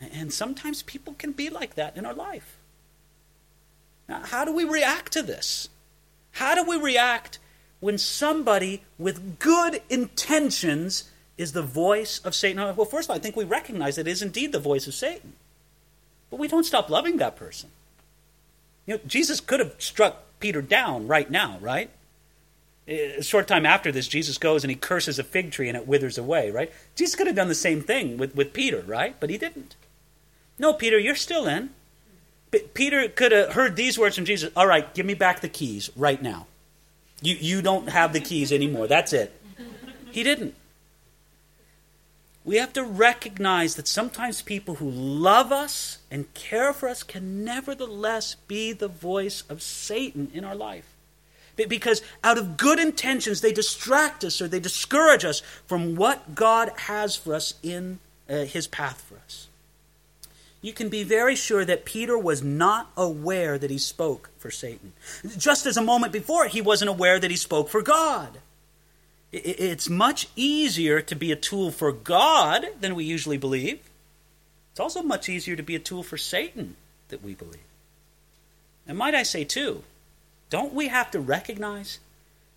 [0.00, 2.55] And sometimes people can be like that in our life.
[4.08, 5.68] Now, how do we react to this?
[6.32, 7.38] How do we react
[7.80, 12.76] when somebody with good intentions is the voice of Satan?
[12.76, 15.34] Well, first of all, I think we recognize it is indeed the voice of Satan.
[16.30, 17.70] But we don't stop loving that person.
[18.86, 21.90] You know, Jesus could have struck Peter down right now, right?
[22.88, 25.88] A short time after this, Jesus goes and he curses a fig tree and it
[25.88, 26.72] withers away, right?
[26.94, 29.16] Jesus could have done the same thing with, with Peter, right?
[29.18, 29.74] But he didn't.
[30.58, 31.70] No, Peter, you're still in.
[32.74, 35.90] Peter could have heard these words from Jesus All right, give me back the keys
[35.96, 36.46] right now.
[37.22, 38.86] You, you don't have the keys anymore.
[38.86, 39.32] That's it.
[40.10, 40.54] He didn't.
[42.44, 47.44] We have to recognize that sometimes people who love us and care for us can
[47.44, 50.94] nevertheless be the voice of Satan in our life.
[51.56, 56.70] Because out of good intentions, they distract us or they discourage us from what God
[56.76, 57.98] has for us in
[58.30, 59.48] uh, His path for us.
[60.66, 64.94] You can be very sure that Peter was not aware that he spoke for Satan.
[65.38, 68.38] Just as a moment before, he wasn't aware that he spoke for God.
[69.30, 73.78] It's much easier to be a tool for God than we usually believe.
[74.72, 76.74] It's also much easier to be a tool for Satan
[77.10, 77.60] than we believe.
[78.88, 79.84] And might I say, too,
[80.50, 82.00] don't we have to recognize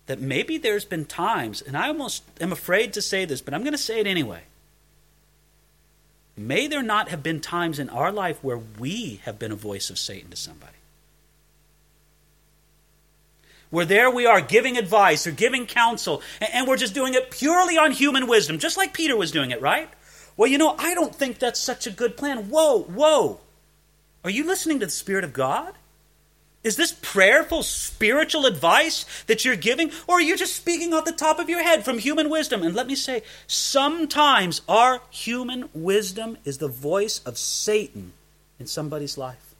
[0.06, 3.62] that maybe there's been times, and I almost am afraid to say this, but I'm
[3.62, 4.40] going to say it anyway.
[6.36, 9.90] May there not have been times in our life where we have been a voice
[9.90, 10.72] of Satan to somebody?
[13.70, 17.78] where there we are giving advice or giving counsel, and we're just doing it purely
[17.78, 19.88] on human wisdom, just like Peter was doing it, right?
[20.36, 22.50] Well, you know, I don't think that's such a good plan.
[22.50, 23.40] Whoa, whoa.
[24.24, 25.74] Are you listening to the Spirit of God?
[26.62, 31.12] Is this prayerful spiritual advice that you're giving, or are you just speaking off the
[31.12, 32.62] top of your head from human wisdom?
[32.62, 38.12] And let me say, sometimes our human wisdom is the voice of Satan
[38.58, 39.54] in somebody's life.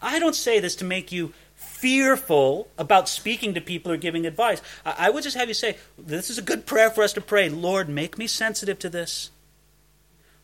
[0.00, 4.62] I don't say this to make you fearful about speaking to people or giving advice.
[4.84, 7.48] I, would just have you say, This is a good prayer for us to pray.
[7.48, 9.30] Lord, make me sensitive to this.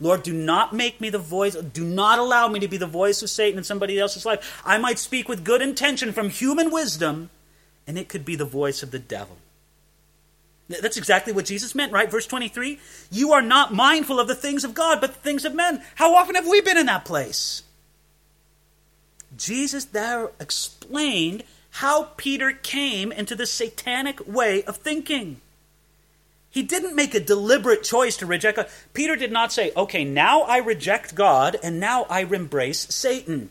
[0.02, 3.22] Lord, do not make me the voice, do not allow me to be the voice
[3.22, 4.60] of Satan in somebody else's life.
[4.66, 7.30] I might speak with good intention from human wisdom,
[7.86, 9.38] and it could be the voice of the devil.
[10.68, 12.10] That's exactly what Jesus meant, right?
[12.10, 12.80] Verse 23
[13.12, 15.84] You are not mindful of the things of God, but the things of men.
[15.94, 17.62] How often have we been in that place?
[19.36, 25.40] Jesus there explained how Peter came into the satanic way of thinking.
[26.52, 28.68] He didn't make a deliberate choice to reject God.
[28.92, 33.48] Peter did not say, okay, now I reject God and now I embrace Satan.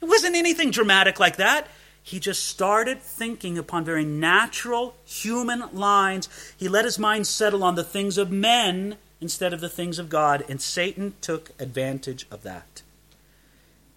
[0.00, 1.66] It wasn't anything dramatic like that.
[2.00, 6.28] He just started thinking upon very natural human lines.
[6.56, 10.08] He let his mind settle on the things of men instead of the things of
[10.08, 12.82] God, and Satan took advantage of that.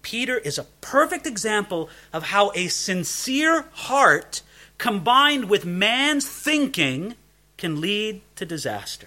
[0.02, 4.42] Peter is a perfect example of how a sincere heart
[4.78, 7.14] combined with man's thinking
[7.62, 9.06] can lead to disaster.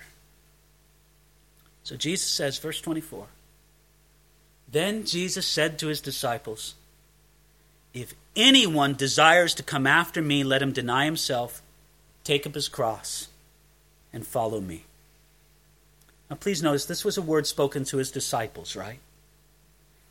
[1.83, 3.27] So Jesus says, verse 24
[4.71, 6.75] Then Jesus said to his disciples,
[7.93, 11.61] If anyone desires to come after me, let him deny himself,
[12.23, 13.27] take up his cross,
[14.13, 14.85] and follow me.
[16.29, 18.99] Now, please notice this was a word spoken to his disciples, right?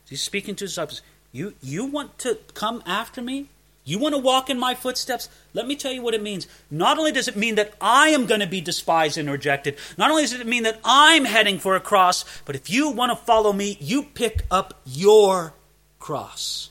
[0.07, 1.01] He's speaking to his disciples.
[1.33, 3.49] You, you want to come after me?
[3.85, 5.29] You want to walk in my footsteps?
[5.53, 6.47] Let me tell you what it means.
[6.71, 10.11] Not only does it mean that I am going to be despised and rejected, not
[10.11, 13.25] only does it mean that I'm heading for a cross, but if you want to
[13.25, 15.53] follow me, you pick up your
[15.99, 16.71] cross.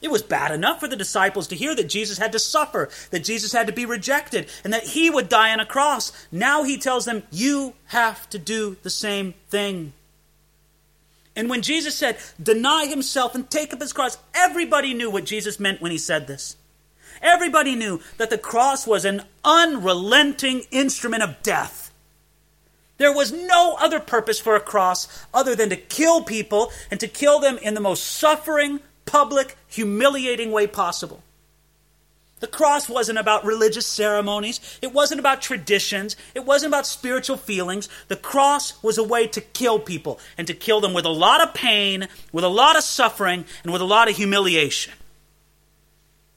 [0.00, 3.24] It was bad enough for the disciples to hear that Jesus had to suffer, that
[3.24, 6.12] Jesus had to be rejected, and that he would die on a cross.
[6.30, 9.92] Now he tells them, You have to do the same thing.
[11.38, 15.60] And when Jesus said, deny himself and take up his cross, everybody knew what Jesus
[15.60, 16.56] meant when he said this.
[17.22, 21.92] Everybody knew that the cross was an unrelenting instrument of death.
[22.96, 27.06] There was no other purpose for a cross other than to kill people and to
[27.06, 31.22] kill them in the most suffering, public, humiliating way possible.
[32.40, 34.60] The cross wasn't about religious ceremonies.
[34.80, 36.16] It wasn't about traditions.
[36.34, 37.88] It wasn't about spiritual feelings.
[38.08, 41.42] The cross was a way to kill people and to kill them with a lot
[41.42, 44.92] of pain, with a lot of suffering, and with a lot of humiliation.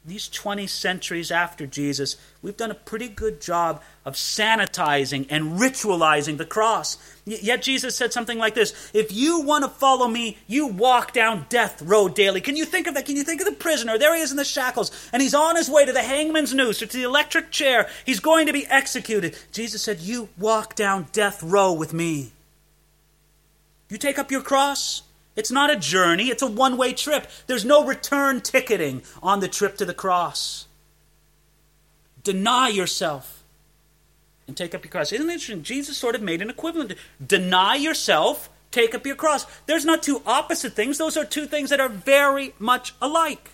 [0.04, 6.40] These 20 centuries after Jesus, we've done a pretty good job of sanitizing and ritualizing
[6.40, 6.98] the cross.
[7.24, 11.46] Yet Jesus said something like this If you want to follow me, you walk down
[11.50, 12.42] death road daily.
[12.42, 13.06] Can you think of that?
[13.06, 14.00] Can you think of the prisoner?
[14.00, 16.82] There he is in the shackles, and he's on his way to the hangman's noose
[16.82, 17.88] or to the electric chair.
[18.04, 19.38] He's going to be executed.
[19.52, 22.32] Jesus said, You walk down death row with me.
[23.88, 25.04] You take up your cross,
[25.36, 27.28] it's not a journey, it's a one way trip.
[27.48, 30.68] There's no return ticketing on the trip to the cross.
[32.24, 33.44] Deny yourself
[34.48, 35.12] and take up your cross.
[35.12, 35.64] Isn't it interesting?
[35.64, 36.94] Jesus sort of made an equivalent.
[37.26, 39.46] Deny yourself, take up your cross.
[39.66, 43.52] There's not two opposite things, those are two things that are very much alike.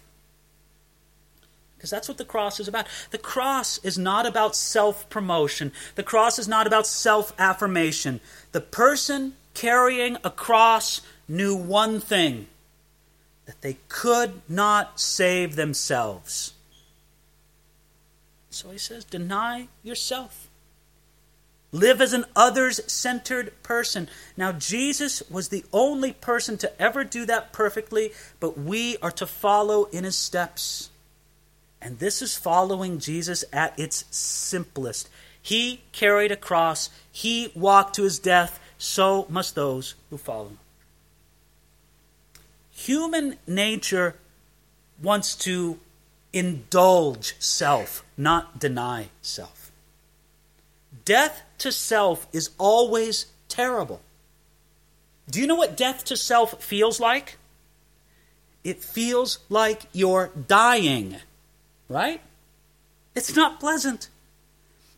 [1.77, 2.87] Because that's what the cross is about.
[3.11, 8.19] The cross is not about self promotion, the cross is not about self affirmation.
[8.51, 12.47] The person carrying a cross knew one thing
[13.45, 16.53] that they could not save themselves.
[18.49, 20.47] So he says, deny yourself.
[21.71, 24.09] Live as an others centered person.
[24.35, 29.25] Now, Jesus was the only person to ever do that perfectly, but we are to
[29.25, 30.89] follow in his steps.
[31.81, 35.09] And this is following Jesus at its simplest.
[35.41, 40.59] He carried a cross, he walked to his death, so must those who follow him.
[42.77, 44.15] Human nature
[45.01, 45.79] wants to
[46.31, 49.71] indulge self, not deny self.
[51.03, 54.01] Death to self is always terrible.
[55.27, 57.37] Do you know what death to self feels like?
[58.63, 61.15] It feels like you're dying,
[61.89, 62.21] right?
[63.15, 64.07] It's not pleasant.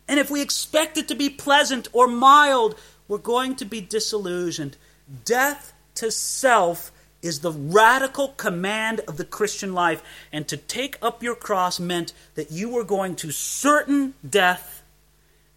[0.06, 2.74] And if we expect it to be pleasant or mild,
[3.08, 4.76] we're going to be disillusioned.
[5.24, 6.92] Death to self
[7.22, 10.02] is the radical command of the Christian life.
[10.32, 14.82] And to take up your cross meant that you were going to certain death,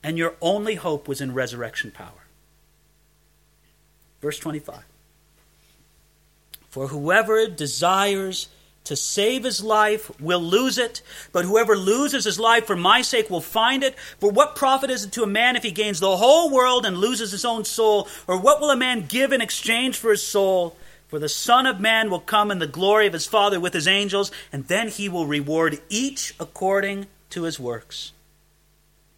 [0.03, 2.27] and your only hope was in resurrection power.
[4.21, 4.83] Verse 25
[6.69, 8.49] For whoever desires
[8.85, 11.01] to save his life will lose it,
[11.31, 13.97] but whoever loses his life for my sake will find it.
[14.19, 16.97] For what profit is it to a man if he gains the whole world and
[16.97, 18.09] loses his own soul?
[18.27, 20.75] Or what will a man give in exchange for his soul?
[21.13, 23.87] For the Son of Man will come in the glory of his Father with his
[23.87, 28.13] angels, and then he will reward each according to his works.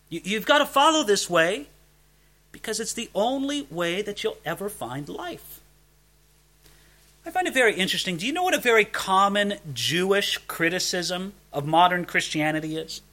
[0.09, 1.67] You've got to follow this way
[2.51, 5.61] because it's the only way that you'll ever find life.
[7.25, 8.17] I find it very interesting.
[8.17, 13.03] Do you know what a very common Jewish criticism of modern Christianity is?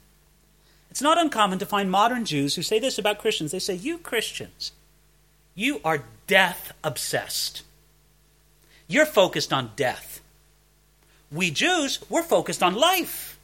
[0.91, 3.53] It's not uncommon to find modern Jews who say this about Christians.
[3.53, 4.73] They say, You Christians,
[5.55, 7.63] you are death obsessed.
[8.93, 10.21] You're focused on death.
[11.31, 13.39] We Jews, we're focused on life.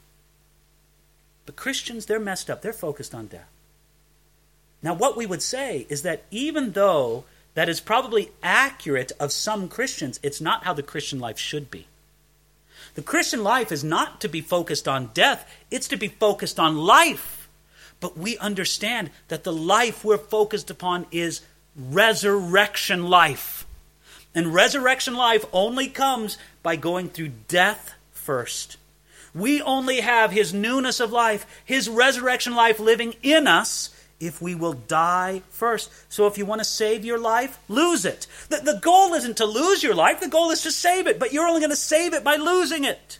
[1.47, 2.61] But Christians, they're messed up.
[2.61, 3.49] They're focused on death.
[4.83, 7.23] Now, what we would say is that even though
[7.55, 11.87] that is probably accurate of some Christians, it's not how the Christian life should be.
[12.93, 16.77] The Christian life is not to be focused on death, it's to be focused on
[16.77, 17.49] life.
[17.99, 21.41] But we understand that the life we're focused upon is
[21.75, 23.65] resurrection life.
[24.35, 28.77] And resurrection life only comes by going through death first.
[29.33, 34.53] We only have His newness of life, His resurrection life living in us if we
[34.53, 35.91] will die first.
[36.09, 38.27] So if you want to save your life, lose it.
[38.49, 41.31] The, the goal isn't to lose your life, the goal is to save it, but
[41.31, 43.19] you're only going to save it by losing it.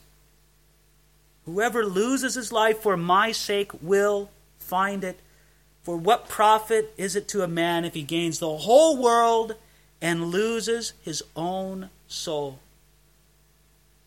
[1.46, 4.30] Whoever loses his life for my sake will
[4.60, 5.20] find it.
[5.82, 9.56] For what profit is it to a man if he gains the whole world
[10.02, 12.60] and loses his own soul.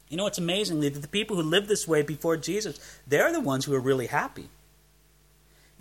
[0.09, 3.41] You know, it's amazingly that the people who lived this way before Jesus, they're the
[3.41, 4.49] ones who are really happy.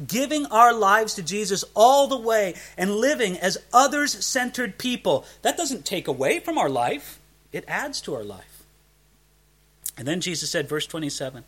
[0.08, 5.58] Giving our lives to Jesus all the way and living as others centered people, that
[5.58, 7.20] doesn't take away from our life,
[7.52, 8.64] it adds to our life.
[9.98, 11.44] And then Jesus said, verse 27,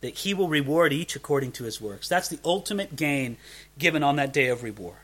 [0.00, 2.08] that he will reward each according to his works.
[2.08, 3.36] That's the ultimate gain
[3.78, 4.96] given on that day of reward.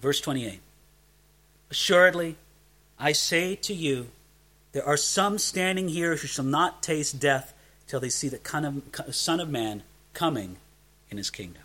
[0.00, 0.60] Verse 28
[1.70, 2.36] Assuredly,
[2.98, 4.08] I say to you,
[4.72, 7.54] there are some standing here who shall not taste death
[7.86, 10.56] till they see the Son of Man coming
[11.10, 11.62] in his kingdom.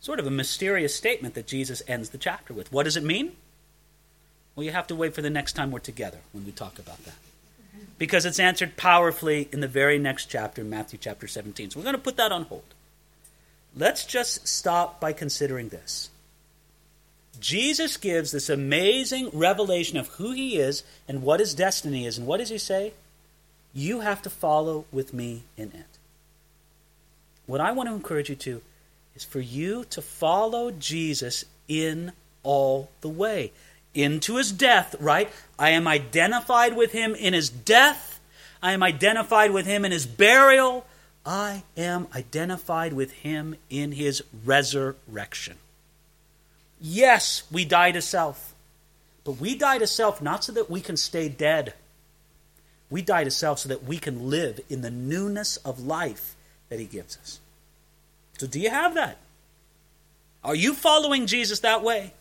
[0.00, 2.72] Sort of a mysterious statement that Jesus ends the chapter with.
[2.72, 3.32] What does it mean?
[4.54, 7.04] Well, you have to wait for the next time we're together when we talk about
[7.04, 7.14] that.
[7.96, 11.70] Because it's answered powerfully in the very next chapter, Matthew chapter 17.
[11.70, 12.62] So we're going to put that on hold.
[13.76, 16.10] Let's just stop by considering this.
[17.40, 22.18] Jesus gives this amazing revelation of who he is and what his destiny is.
[22.18, 22.92] And what does he say?
[23.74, 25.98] You have to follow with me in it.
[27.46, 28.62] What I want to encourage you to
[29.14, 32.12] is for you to follow Jesus in
[32.42, 33.52] all the way.
[33.94, 35.30] Into his death, right?
[35.58, 38.20] I am identified with him in his death.
[38.62, 40.86] I am identified with him in his burial.
[41.24, 45.56] I am identified with him in his resurrection.
[46.80, 48.54] Yes, we die to self.
[49.24, 51.74] But we die to self not so that we can stay dead.
[52.90, 56.34] We die to self so that we can live in the newness of life
[56.68, 57.40] that he gives us.
[58.38, 59.18] So, do you have that?
[60.44, 62.14] Are you following Jesus that way?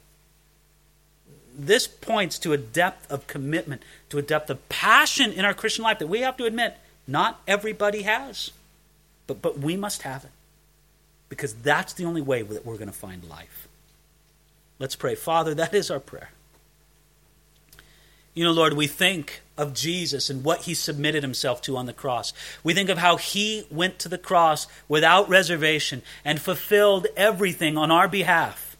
[1.57, 5.83] This points to a depth of commitment, to a depth of passion in our Christian
[5.83, 6.77] life that we have to admit
[7.07, 8.51] not everybody has.
[9.27, 10.31] But, but we must have it
[11.29, 13.66] because that's the only way that we're going to find life.
[14.79, 15.15] Let's pray.
[15.15, 16.29] Father, that is our prayer.
[18.33, 21.93] You know, Lord, we think of Jesus and what he submitted himself to on the
[21.93, 22.33] cross.
[22.63, 27.89] We think of how he went to the cross without reservation and fulfilled everything on
[27.89, 28.77] our behalf.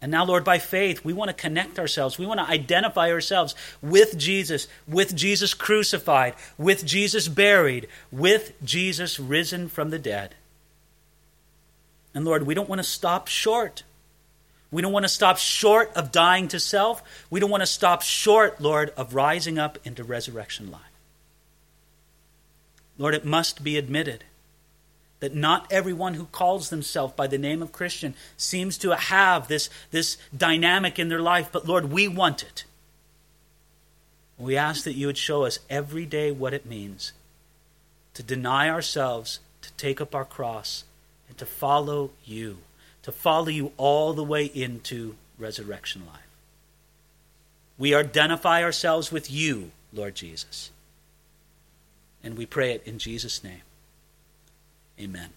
[0.00, 2.18] And now, Lord, by faith, we want to connect ourselves.
[2.18, 9.20] We want to identify ourselves with Jesus, with Jesus crucified, with Jesus buried, with Jesus
[9.20, 10.34] risen from the dead.
[12.12, 13.84] And Lord, we don't want to stop short.
[14.72, 17.02] We don't want to stop short of dying to self.
[17.30, 20.80] We don't want to stop short, Lord, of rising up into resurrection life.
[22.96, 24.24] Lord, it must be admitted
[25.20, 29.68] that not everyone who calls themselves by the name of Christian seems to have this,
[29.90, 32.64] this dynamic in their life, but Lord, we want it.
[34.38, 37.12] We ask that you would show us every day what it means
[38.14, 40.84] to deny ourselves, to take up our cross,
[41.28, 42.58] and to follow you
[43.02, 46.20] to follow you all the way into resurrection life.
[47.78, 50.70] We identify ourselves with you, Lord Jesus.
[52.22, 53.62] And we pray it in Jesus' name.
[55.00, 55.30] Amen.